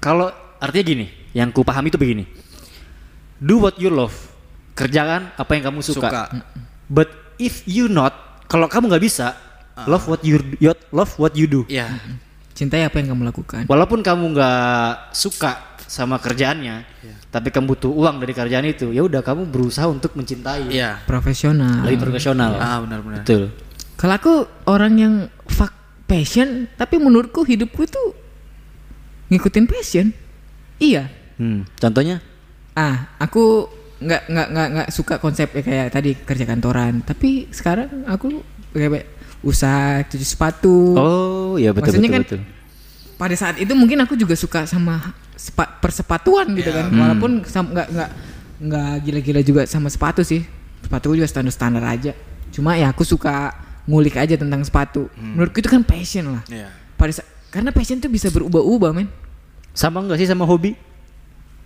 [0.00, 2.24] Kalau artinya gini, yang ku paham itu begini.
[3.38, 4.14] Do what you love.
[4.72, 6.08] Kerjakan apa yang kamu suka.
[6.08, 6.22] Suka.
[6.88, 9.36] But if you not, kalau kamu nggak bisa,
[9.84, 11.62] love what you you- love what you do.
[11.68, 11.92] Iya.
[12.52, 13.62] Cintai apa yang kamu lakukan.
[13.68, 16.84] Walaupun kamu nggak suka sama kerjaannya,
[17.28, 20.72] tapi kamu butuh uang dari kerjaan itu, ya udah kamu berusaha untuk mencintai.
[20.72, 21.04] Iya.
[21.04, 21.84] Profesional.
[21.84, 22.56] Lebih profesional.
[22.56, 23.24] Ah benar-benar.
[23.24, 23.52] Betul.
[23.96, 24.34] Kalau aku
[24.68, 25.14] orang yang
[25.46, 25.72] fuck
[26.12, 28.02] passion, tapi menurutku hidupku itu
[29.28, 30.06] ngikutin passion.
[30.76, 31.08] Iya.
[31.36, 32.20] Hmm, contohnya?
[32.72, 38.42] Ah, aku nggak nggak nggak nggak suka konsepnya kayak tadi kerja kantoran tapi sekarang aku
[38.74, 39.06] kayak
[39.40, 42.40] usaha cuci sepatu Oh, iya betul Maksudnya betul kan betul.
[43.14, 46.82] pada saat itu mungkin aku juga suka sama sepa- persepatuan gitu Iya.
[46.82, 46.98] kan Hmm.
[46.98, 48.10] walaupun nggak nggak
[48.58, 50.42] nggak gila-gila juga sama sepatu sih
[50.82, 52.10] sepatu juga standar-standar aja
[52.50, 53.54] cuma ya aku suka
[53.84, 55.34] ngulik aja tentang sepatu Hmm.
[55.34, 56.70] menurutku itu kan passion lah Iya.
[56.94, 57.12] pada
[57.48, 59.08] karena passion tuh bisa berubah-ubah men
[59.70, 60.76] Sama enggak sih sama hobi?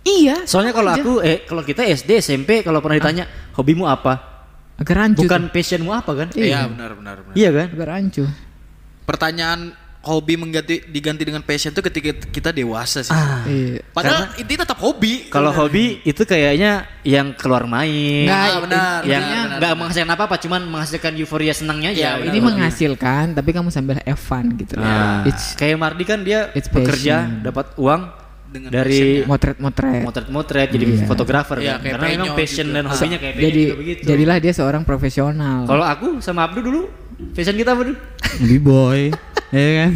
[0.01, 0.99] iya Soalnya kalau aja.
[0.99, 4.39] aku eh kalau kita SD SMP kalau pernah ditanya hobimu apa?
[4.75, 5.51] agak rancu Bukan tuh.
[5.51, 6.27] passionmu apa kan?
[6.31, 7.33] Iya, benar benar benar.
[7.33, 7.67] Iya kan?
[7.71, 8.23] agak rancu
[9.03, 9.59] Pertanyaan
[10.07, 13.11] hobi mengganti diganti dengan passion tuh ketika kita dewasa sih.
[13.11, 13.43] Ah.
[13.43, 15.27] iya Padahal intinya tetap hobi.
[15.27, 16.71] Kalau hobi itu kayaknya
[17.03, 18.23] yang keluar main.
[18.23, 19.75] Nggak, Ah, benar, yang benar, benar, nggak benar.
[19.77, 21.99] menghasilkan apa-apa, cuman menghasilkan euforia senangnya aja.
[21.99, 22.27] Iya, gitu.
[22.29, 26.67] ini menghasilkan tapi kamu sambil have fun gitu Nah, It's kayak Mardi kan dia it's
[26.67, 28.15] bekerja dapat uang
[28.47, 31.03] Dengan dari motret-motret motret-motret jadi Iya.
[31.03, 31.91] fotografer Iya, kan.
[31.93, 32.75] Karena memang passion juga.
[32.77, 34.01] dan hobinya kayak jadi juga begitu.
[34.05, 36.81] jadilah dia seorang profesional Kalau aku sama Abdu dulu
[37.33, 37.97] passion kita apa dulu?
[38.39, 39.01] B-boy.
[39.55, 39.91] ya kan?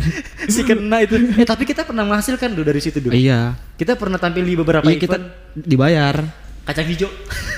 [0.47, 1.15] si kena itu.
[1.37, 3.13] Eh tapi kita pernah menghasilkan dulu dari situ dulu.
[3.13, 3.53] Iya.
[3.75, 6.15] Kita pernah tampil di beberapa Iya kita event dibayar.
[6.61, 7.09] kacang hijau.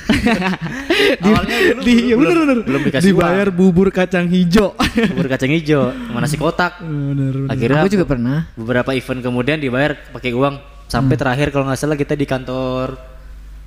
[1.23, 2.57] Awalnya dulu, Di, ya belum, bener bener.
[2.63, 4.71] belum dikasih dibayar bubur kacang hijau.
[4.73, 5.07] uang.
[5.11, 6.79] Bubur kacang hijau, sama nasi kotak.
[6.79, 7.51] bener, bener.
[7.51, 10.55] Akhirnya aku juga pernah beberapa event kemudian dibayar pakai uang
[10.87, 12.95] sampai terakhir kalau nggak salah kita di kantor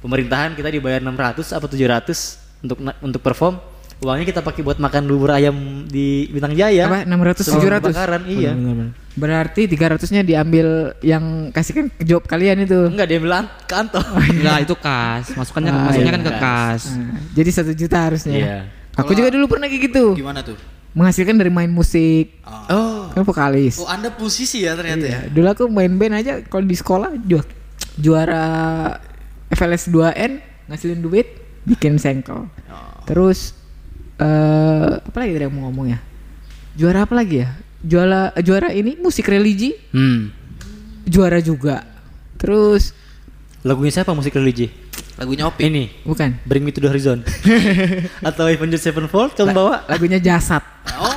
[0.01, 3.59] pemerintahan kita dibayar 600 apa 700 untuk untuk perform
[3.99, 7.81] uangnya kita pakai buat makan bubur ayam di Bintang Jaya Apa, 600, Sebelum 700?
[7.89, 8.89] kebakaran, iya Bener, bener.
[9.13, 10.67] berarti 300 nya diambil
[11.01, 15.33] yang kasihkan ke job kalian itu enggak dia bilang kantor Enggak, itu kas.
[15.33, 16.83] Masukannya Ah, masuknya iya, kan ke kas.
[16.93, 18.59] Nah, jadi satu juta harusnya Iya.
[18.93, 20.61] aku juga dulu pernah kayak gitu Gimana tuh?
[20.93, 25.11] menghasilkan dari main musik oh kan vokalis Oh, Anda musisi ya ternyata ya.
[25.19, 27.49] Iya, dulu aku main band aja kalau di sekolah ju-
[27.97, 28.45] juara
[29.49, 30.37] FLS 2N
[30.67, 31.33] ngasilin duit
[31.65, 32.45] bikin sengkel.
[33.05, 33.56] Terus
[34.17, 35.99] eh apa lagi tadi yang mau ngomong ya?
[36.77, 37.49] Juara apa lagi ya?
[37.85, 40.33] Juara juara ini musik religi hmm.
[41.09, 41.85] juara juga.
[42.37, 42.93] Terus
[43.65, 44.69] lagunya siapa musik religi
[45.17, 45.65] Lagunya Opi.
[45.65, 47.25] ini bukan Bring Me to the Horizon
[48.29, 50.61] atau Avengers Sevenfold kamu bawa lagunya jasad.
[51.01, 51.17] Oh.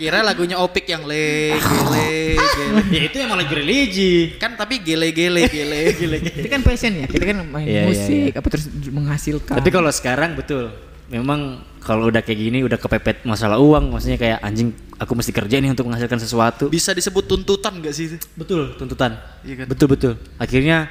[0.00, 2.08] Kira lagunya Opik yang le gele
[2.38, 2.80] gele.
[2.88, 6.18] ya itu emang lagu religi Kan tapi gele gele gele gele.
[6.40, 7.06] Itu kan passion ya.
[7.10, 9.54] Kita kan main Iya, iya, musik apa terus menghasilkan.
[9.60, 10.72] Tapi kalau sekarang betul,
[11.10, 11.40] memang
[11.82, 15.74] kalau udah kayak gini udah kepepet masalah uang, maksudnya kayak anjing aku mesti kerja nih
[15.74, 16.64] untuk menghasilkan sesuatu.
[16.70, 18.16] Bisa disebut tuntutan gak sih itu?
[18.38, 19.18] Betul, tuntutan.
[19.42, 19.66] Iya kan?
[19.66, 20.12] Betul betul.
[20.38, 20.86] Akhirnya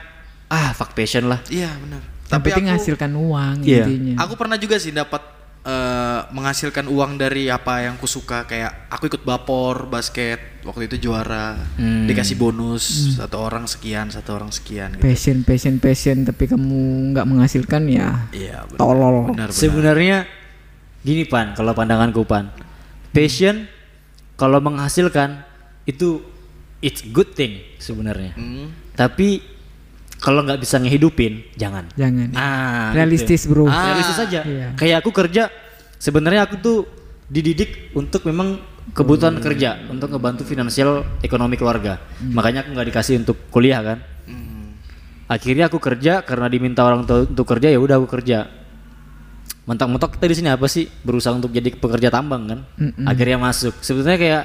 [0.51, 1.39] ah fuck passion lah.
[1.47, 2.03] Iya benar.
[2.03, 3.85] yang Tapi penting aku, menghasilkan uang Iya.
[3.87, 4.13] intinya.
[4.21, 5.21] aku pernah juga sih dapat
[5.61, 11.05] eh, menghasilkan uang dari apa yang ku suka kayak aku ikut bapor basket waktu itu
[11.05, 12.03] juara Hmm.
[12.05, 15.03] dikasih bonus satu orang sekian satu orang sekian gitu.
[15.03, 16.75] passion passion passion tapi kamu
[17.11, 18.77] nggak menghasilkan ya Iya benar.
[18.77, 19.49] tolol Benar, benar.
[19.51, 20.17] Sebenarnya
[20.99, 22.51] gini pan, kalau pandanganku pan,
[23.09, 23.67] passion
[24.35, 25.43] kalau menghasilkan
[25.83, 26.19] itu
[26.79, 28.31] it's good thing sebenarnya.
[28.33, 28.71] Hmm.
[28.93, 29.39] Tapi
[30.19, 31.87] kalau nggak bisa ngehidupin, jangan.
[31.95, 33.55] jangan Ah, realistis gitu.
[33.55, 34.41] bro Ah, realistis aja.
[34.43, 34.67] Iya.
[34.75, 35.47] Kayak aku kerja,
[35.95, 36.77] sebenarnya aku tuh
[37.31, 38.59] dididik untuk memang
[38.91, 42.01] kebutuhan kerja untuk ngebantu finansial ekonomi keluarga.
[42.19, 43.99] Makanya aku nggak dikasih untuk kuliah kan.
[45.29, 48.49] Akhirnya aku kerja karena diminta orang tua untuk kerja ya udah aku kerja.
[49.69, 52.59] Mentok-mentok kita di sini apa sih berusaha untuk jadi pekerja tambang kan?
[52.81, 53.05] Mm-mm.
[53.05, 53.77] Akhirnya masuk.
[53.85, 54.43] Sebetulnya kayak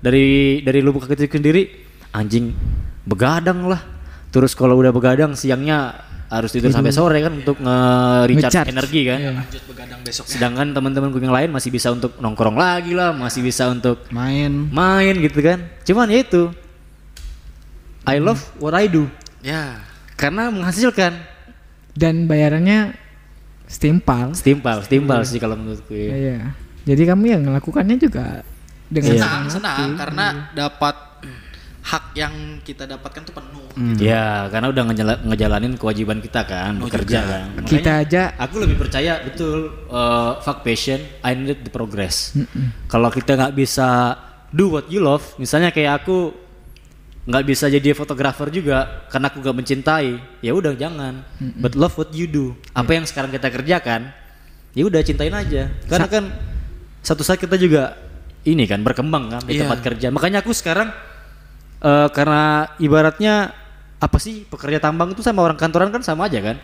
[0.00, 1.68] dari dari lubuk kecil sendiri
[2.16, 2.56] anjing
[3.04, 3.84] begadang lah.
[4.32, 5.92] Terus kalau udah begadang siangnya
[6.26, 9.18] harus tidur sampai sore kan untuk nge-recharge energi kan.
[9.36, 10.24] Lanjut begadang besok.
[10.24, 14.72] Sedangkan teman-temanku yang lain masih bisa untuk nongkrong lagi lah, masih bisa untuk Main.
[14.72, 15.60] main gitu kan.
[15.84, 16.48] Cuman ya itu
[18.02, 19.06] I love what I do
[19.38, 19.84] Ya.
[20.14, 21.12] karena menghasilkan
[21.92, 22.94] dan bayarannya
[23.66, 26.10] setimpal setimpal, setimpal sih kalau menurutku ya.
[26.10, 26.38] Iya.
[26.84, 28.40] jadi kamu yang melakukannya juga
[28.86, 29.98] dengan Senang, senang senang hati.
[29.98, 30.94] karena dapat
[31.92, 32.32] hak yang
[32.64, 33.68] kita dapatkan tuh penuh.
[34.00, 37.28] Ya, karena udah ngejala- ngejalanin kewajiban kita kan, Oh, bekerja juga.
[37.28, 37.44] kan.
[37.52, 42.32] Makanya kita aja aku lebih percaya betul uh, fuck passion, I need the progress.
[42.88, 44.16] Kalau kita nggak bisa
[44.48, 46.32] do what you love, misalnya kayak aku
[47.22, 51.22] nggak bisa jadi fotografer juga karena aku gak mencintai, ya udah jangan.
[51.54, 52.56] But love what you do.
[52.72, 54.10] Apa yang sekarang kita kerjakan,
[54.72, 55.68] ya udah cintain aja.
[55.86, 56.24] Karena kan
[56.98, 57.94] satu saat kita juga
[58.42, 59.68] ini kan berkembang kan di Iya.
[59.68, 60.08] tempat kerja.
[60.08, 60.90] Makanya aku sekarang
[61.82, 63.50] eh, karena ibaratnya
[64.02, 66.56] apa sih pekerja tambang itu sama orang kantoran kan sama aja kan?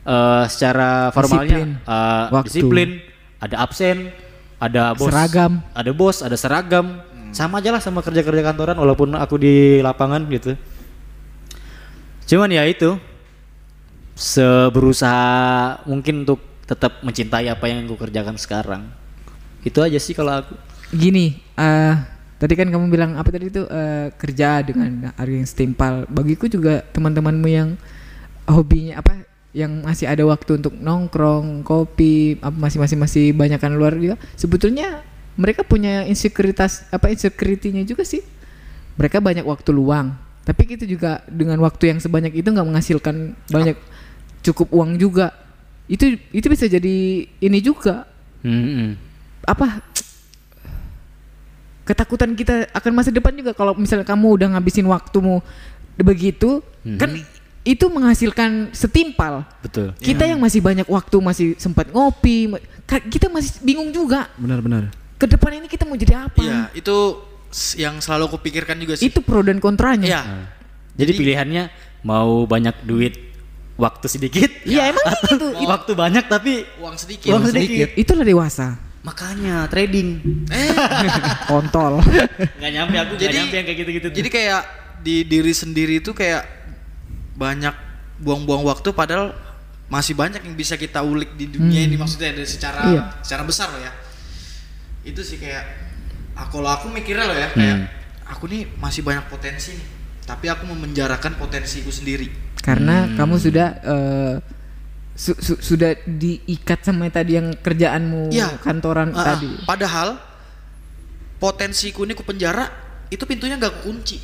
[0.00, 1.70] Eh, secara formalnya Disiplin.
[1.84, 2.46] eh, Waktu.
[2.48, 2.88] disiplin,
[3.40, 3.96] ada absen,
[4.60, 5.52] ada bos, Seragam.
[5.72, 6.86] ada bos, ada seragam,
[7.32, 10.56] sama aja lah sama kerja-kerja kantoran walaupun aku di lapangan gitu.
[12.26, 12.96] Cuman ya itu
[14.14, 18.82] seberusaha mungkin untuk tetap mencintai apa yang gue kerjakan sekarang.
[19.64, 20.54] Itu aja sih kalau aku.
[20.90, 21.94] Gini, eh
[22.40, 26.08] tadi kan kamu bilang apa tadi itu eh, kerja dengan harga yang setimpal.
[26.08, 27.76] Bagiku juga teman-temanmu yang
[28.48, 33.94] hobinya apa yang masih ada waktu untuk nongkrong, kopi, apa masih masih masih banyakkan luar
[34.00, 34.16] juga.
[34.40, 35.04] Sebetulnya
[35.36, 38.24] mereka punya insekuritas apa insecurity-nya juga sih.
[38.96, 40.16] Mereka banyak waktu luang.
[40.42, 43.76] Tapi kita juga dengan waktu yang sebanyak itu nggak menghasilkan banyak
[44.40, 45.36] cukup uang juga.
[45.86, 48.08] Itu itu bisa jadi ini juga
[48.40, 48.96] Hmm,
[49.44, 49.84] apa
[51.90, 55.42] ketakutan kita akan masa depan juga kalau misalnya kamu udah ngabisin waktumu
[55.96, 56.62] begitu
[56.96, 57.10] kan
[57.60, 59.92] itu menghasilkan setimpal betul.
[59.98, 64.88] kita yang masih banyak waktu masih sempat ngopi kita masih bingung juga Benar-benar.
[65.14, 66.96] ke depan ini kita mau jadi apa Iya, itu
[67.76, 69.10] yang selalu kupikirkan juga sih.
[69.10, 70.22] itu pro dan kontranya Iya.
[70.96, 71.64] Jadi pilihannya
[72.02, 73.14] mau banyak duit
[73.74, 74.48] waktu sedikit.
[74.64, 75.46] Iya, emang gitu.
[75.64, 77.28] waktu banyak tapi Uang sedikit.
[77.28, 77.88] uang sedikit.
[77.94, 80.20] itulah dewasa Makanya trading.
[80.52, 80.76] Eh,
[81.50, 82.04] kontol
[82.60, 84.06] Nggak nyampe aku jadi nyampe yang kayak gitu-gitu.
[84.12, 84.16] tuh.
[84.16, 84.62] Jadi kayak
[85.00, 86.44] di diri sendiri itu kayak
[87.32, 87.72] banyak
[88.20, 89.32] buang-buang waktu padahal
[89.88, 93.02] masih banyak yang bisa kita ulik di dunia ini maksudnya dari secara Iya.
[93.24, 93.92] secara besar loh ya.
[95.02, 95.64] Itu sih kayak
[96.36, 97.76] aku kalau aku mikirnya loh ya kayak
[98.28, 99.88] aku nih masih banyak potensi nih.
[100.28, 102.52] Tapi aku memenjarakan potensiku sendiri.
[102.60, 104.34] karena kamu sudah eh,
[105.20, 108.56] su- su- sudah diikat sama tadi yang kerjaanmu Iya.
[108.64, 109.24] kantoran Ah, ah.
[109.36, 110.16] tadi Padahal
[111.36, 112.68] potensiku ini ku penjara
[113.08, 114.16] itu pintunya nggak kunci.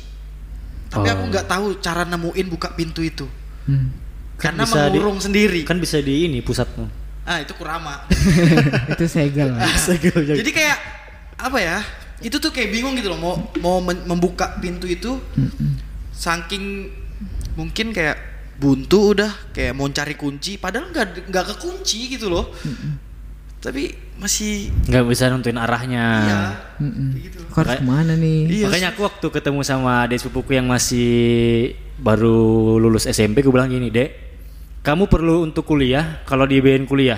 [0.87, 3.27] Tapi aku nggak tahu cara nemuin buka pintu itu.
[3.67, 3.91] Hmm.
[4.39, 5.61] Karena bisa di- mengurung sendiri.
[5.63, 6.87] kan bisa di ini pusatmu.
[7.27, 8.07] Ah, itu kurama.
[8.95, 9.67] itu segel lah.
[10.33, 10.77] Jadi kayak
[11.37, 11.77] apa ya?
[12.17, 15.19] Itu tuh kayak bingung gitu loh mau mau membuka pintu itu
[16.09, 16.89] saking
[17.53, 18.17] mungkin kayak
[18.57, 22.49] buntu udah kayak mau cari kunci padahal nggak nggak kekunci gitu loh.
[23.57, 26.05] Tapi masih Nggak bisa nentuin arahnya.
[26.23, 26.41] iya.
[26.77, 27.09] Mm-mm.
[27.13, 27.37] kayak gitu.
[27.53, 28.39] Harus ke mana nih?
[28.49, 28.65] Iya.
[28.69, 31.09] Makanya aku waktu ketemu sama adik sepupuku yang masih
[31.97, 32.37] baru
[32.77, 34.09] lulus SMP, aku bilang gini, Dek,
[34.85, 37.17] kamu perlu untuk kuliah, kalau dibiayain kuliah,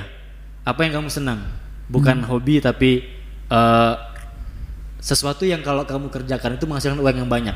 [0.63, 1.43] apa yang kamu senang?
[1.91, 3.03] Bukan hobi tapi
[3.51, 3.93] eh,
[4.99, 7.55] sesuatu yang kalau kamu kerjakan itu menghasilkan uang yang banyak.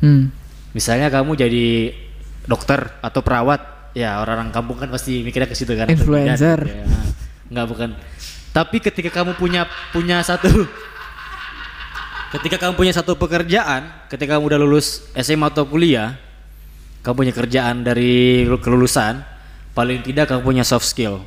[0.00, 0.32] Hmm.
[0.72, 1.92] Misalnya kamu jadi
[2.44, 5.86] dokter atau perawat, ya orang-orang kampung kan pasti mikirnya ke situ kan.
[5.86, 6.58] Influencer.
[6.64, 6.86] Ya,
[7.48, 7.90] Enggak bukan.
[8.52, 10.68] Tapi ketika kamu punya punya satu
[12.32, 16.16] ketika kamu punya satu pekerjaan, ketika kamu udah lulus SMA atau kuliah,
[17.00, 19.20] kamu punya kerjaan dari kelulusan,
[19.72, 21.20] paling tidak kamu punya soft skill.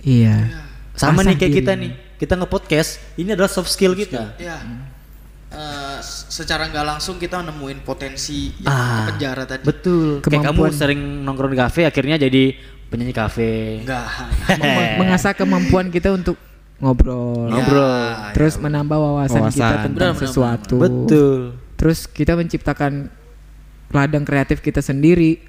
[0.00, 0.64] Iya.
[0.96, 1.60] Sama Asah nih kayak diri.
[1.60, 1.92] kita nih.
[2.16, 4.32] Kita nge-podcast, ini adalah soft skill kita.
[4.40, 4.56] Ya.
[5.52, 5.85] Eh, s-
[6.26, 9.62] secara nggak langsung kita nemuin potensi yang Ah, penjara tadi.
[9.62, 10.20] Betul.
[10.20, 10.72] Kayak kamu Kemampuan.
[10.72, 12.54] sering nongkrong di kafe akhirnya jadi
[12.86, 13.82] penyanyi kafe.
[13.82, 14.06] Enggak.
[14.56, 16.34] Meng- mengasah kemampuan kita untuk
[16.76, 17.48] ngobrol.
[17.48, 18.32] Ngobrol.
[18.32, 19.84] Terus menambah wawasan, kita Wawasan.
[19.84, 20.76] tentang Benar, benar, sesuatu.
[20.76, 21.38] Betul.
[21.74, 22.92] Terus kita menciptakan
[23.88, 25.40] ladang kreatif kita sendiri.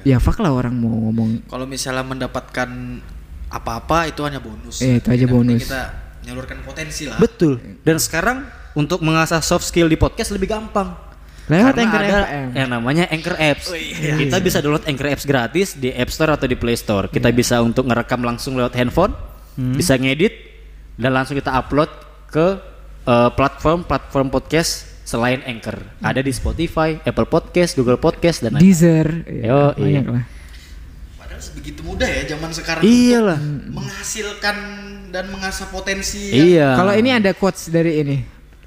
[0.00, 1.44] Ya fuck lah orang mau ngomong.
[1.44, 2.68] Kalau misalnya mendapatkan
[3.48, 4.80] apa-apa itu hanya bonus.
[4.80, 5.62] Eh, itu aja bonus.
[5.62, 5.82] Kita
[6.22, 7.18] nyalurkan potensi lah.
[7.18, 7.58] Betul.
[7.82, 10.94] Dan sekarang untuk mengasah soft skill di podcast lebih gampang.
[11.50, 12.48] Lewat Karena Anchor ada FM.
[12.54, 13.66] yang namanya Anchor Apps.
[13.98, 17.10] Kita bisa download Anchor Apps gratis di App Store atau di Play Store.
[17.10, 19.10] Kita bisa untuk ngerekam langsung lewat handphone,
[19.74, 20.30] bisa ngedit
[20.94, 21.90] dan langsung kita upload
[22.30, 22.46] ke
[23.02, 25.74] eh, platform-platform podcast selain Anchor.
[25.98, 28.70] Ada di Spotify, Apple Podcast, Google Podcast dan lain-lain.
[28.70, 29.08] Deezer.
[29.26, 30.14] Ya, Yo, banyak iya.
[30.22, 30.24] lah.
[31.18, 33.38] Padahal sebegitu mudah ya zaman sekarang Iyalah.
[33.42, 34.56] untuk menghasilkan
[35.10, 36.30] dan mengasah potensi.
[36.30, 36.78] Iya.
[36.78, 38.18] Kalau ini ada quotes dari ini.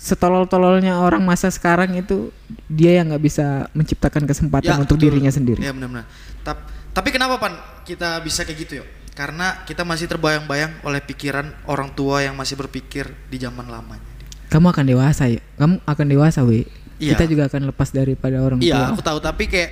[0.04, 2.28] Setolol-tololnya orang masa sekarang itu
[2.68, 5.08] dia yang nggak bisa menciptakan kesempatan untuk betul.
[5.08, 5.64] dirinya sendiri.
[5.64, 6.04] Ya benar-benar.
[6.44, 7.56] Tap- tapi kenapa pan
[7.88, 8.88] kita bisa kayak gitu yuk?
[9.16, 14.04] Karena kita masih terbayang-bayang oleh pikiran orang tua yang masih berpikir di zaman lamanya.
[14.52, 15.40] Kamu akan dewasa ya.
[15.56, 16.68] Kamu akan dewasa, we.
[17.00, 17.16] Iya.
[17.16, 18.88] Kita juga akan lepas daripada orang Iya, tua.
[18.92, 19.72] aku tahu tapi kayak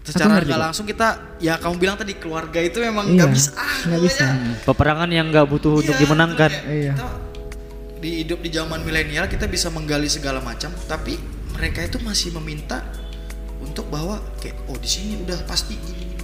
[0.00, 3.76] secara nggak langsung kita ya kamu bilang tadi keluarga itu memang Iya, nggak bisa ah,
[3.86, 4.24] nggak bisa.
[4.66, 6.50] peperangan yang nggak butuh untuk Iya, dimenangkan.
[6.66, 6.92] Iya.
[6.98, 7.06] Kita
[8.00, 11.20] di hidup di zaman milenial kita bisa menggali segala macam, tapi
[11.52, 12.80] mereka itu masih meminta
[13.60, 16.16] untuk bahwa kayak oh di sini udah pasti gini.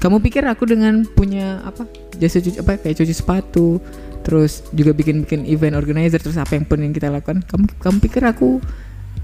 [0.00, 1.84] Kamu pikir aku dengan punya apa
[2.16, 3.80] jasa cuci apa kayak cuci sepatu,
[4.24, 8.22] terus juga bikin-bikin event organizer, terus apa yang pun yang kita lakukan, kamu kamu pikir
[8.24, 8.60] aku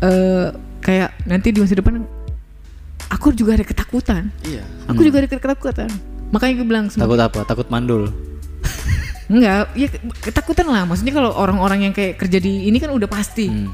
[0.04, 0.52] eh
[0.84, 2.04] kayak nanti di masa depan
[3.08, 4.64] aku juga ada ketakutan, Iya.
[4.88, 5.90] aku juga ada ketakutan.
[6.30, 7.42] Makanya gue bilang Takut apa?
[7.42, 8.29] Takut mandul.
[9.30, 10.82] Enggak, ya ke- ketakutan lah.
[10.84, 13.46] Maksudnya kalau orang-orang yang kayak kerja di ini kan udah pasti.
[13.46, 13.70] Hmm.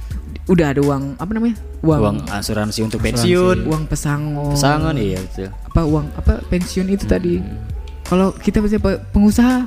[0.47, 1.59] udah ada uang apa namanya?
[1.83, 4.55] Uang Uang asuransi untuk pensiun, uang pesangon.
[4.55, 5.51] pesangon iya betul.
[5.51, 7.43] Apa uang apa pensiun itu tadi.
[7.43, 7.67] Hmm.
[8.05, 8.79] Kalau kita bisa
[9.11, 9.67] pengusaha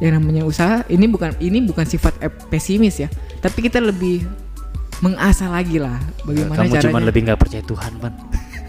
[0.00, 3.06] yang namanya usaha ini bukan ini bukan sifat eh, pesimis ya,
[3.38, 4.26] tapi kita lebih
[4.98, 5.94] mengasah lagi lah
[6.24, 6.86] bagaimana Kamu caranya.
[6.90, 8.12] cuma lebih nggak percaya Tuhan, Pan.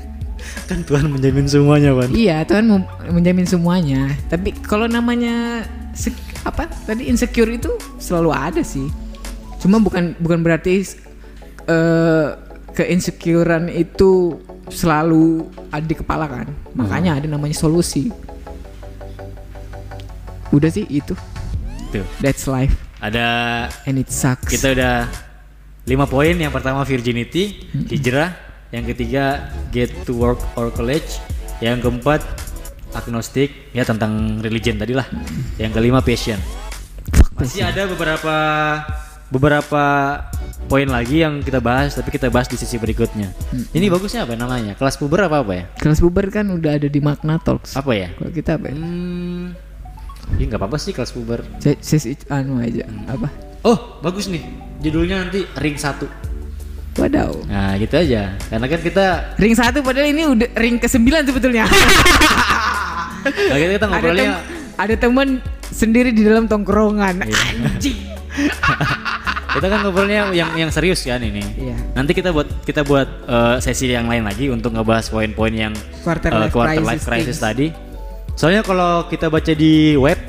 [0.70, 2.10] kan Tuhan menjamin semuanya, Pan.
[2.14, 2.70] Iya, Tuhan
[3.10, 4.14] menjamin semuanya.
[4.30, 5.66] Tapi kalau namanya
[6.42, 7.70] apa tadi insecure itu
[8.02, 8.90] selalu ada sih.
[9.62, 10.82] Cuma bukan bukan berarti
[11.70, 12.28] eh
[12.72, 14.40] keinsecurean itu
[14.72, 16.48] selalu ada di kepala kan.
[16.74, 18.10] Makanya ada namanya solusi.
[20.52, 21.16] Udah sih itu.
[21.92, 22.08] Tuh.
[22.24, 22.72] That's life
[23.04, 24.48] Ada and it sucks.
[24.48, 24.96] kita udah
[25.84, 26.36] lima poin.
[26.36, 28.32] Yang pertama virginity, hijrah.
[28.72, 31.20] Yang ketiga get to work or college.
[31.60, 32.24] Yang keempat
[32.94, 35.08] agnostik, ya tentang religion tadi lah.
[35.58, 36.40] Yang kelima passion.
[37.36, 38.36] Masih ada beberapa
[39.32, 39.84] beberapa
[40.68, 43.32] poin lagi yang kita bahas, tapi kita bahas di sisi berikutnya.
[43.72, 44.76] Ini bagusnya apa namanya?
[44.76, 45.64] Kelas puber apa apa ya?
[45.80, 47.76] Kelas bubar kan udah ada di Magna Talks.
[47.76, 48.12] Apa ya?
[48.16, 48.72] Kalau kita apa?
[48.72, 48.76] ya?
[48.76, 49.56] Hmm,
[50.38, 51.44] ya nggak apa-apa sih kelas puber.
[51.60, 53.28] Ses anu aja apa?
[53.68, 54.42] Oh, bagus nih.
[54.82, 56.31] Judulnya nanti ring 1.
[56.92, 57.32] Wadaw.
[57.48, 58.36] Nah, gitu aja.
[58.52, 59.06] Karena kan kita
[59.40, 61.64] Ring satu padahal ini udah ring ke sembilan sebetulnya.
[63.24, 64.44] nah, kita, kita ada, ngobrolnya tem-
[64.76, 65.28] ada teman
[65.72, 67.24] sendiri di dalam tongkrongan.
[67.24, 67.40] Iya.
[67.72, 67.98] Anjing.
[69.56, 71.44] kita kan ngobrolnya yang yang serius kan ini.
[71.56, 71.76] Iya.
[71.96, 75.74] Nanti kita buat kita buat eh, sesi yang lain lagi untuk ngebahas poin-poin yang
[76.04, 77.48] Quarter life quarter crisis life crisis things.
[77.48, 77.68] tadi.
[78.36, 80.20] Soalnya kalau kita baca di web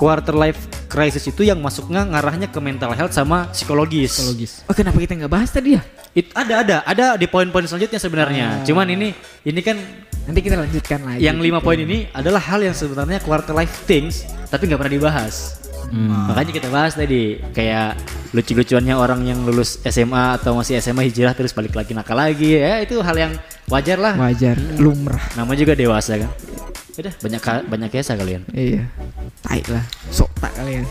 [0.00, 0.56] quarter life
[0.88, 4.16] crisis itu yang masuknya ngarahnya ke mental health sama psikologis.
[4.16, 4.64] Psikologis.
[4.64, 5.84] Oh kenapa kita nggak bahas tadi ya?
[6.16, 8.46] It, ada ada ada di poin-poin selanjutnya sebenarnya.
[8.48, 8.64] Ah.
[8.64, 9.12] Cuman ini
[9.44, 9.76] ini kan
[10.24, 11.20] Nanti kita lanjutkan lagi.
[11.20, 15.60] yang lima poin ini adalah hal yang sebenarnya quarter life things tapi nggak pernah dibahas.
[15.90, 17.98] Makanya kita bahas tadi kayak
[18.30, 22.78] lucu-lucuannya orang yang lulus SMA atau masih SMA hijrah terus balik lagi nakal lagi ya
[22.78, 23.32] itu hal yang
[23.66, 24.14] wajar lah.
[24.14, 25.22] wajar, lumrah.
[25.34, 26.30] Nama juga dewasa kan.
[26.98, 27.14] Udah.
[27.22, 28.42] Banyak banyak kesa kalian.
[28.50, 28.90] Iya.
[29.44, 29.84] Tai lah.
[30.10, 30.86] Sok tak kalian.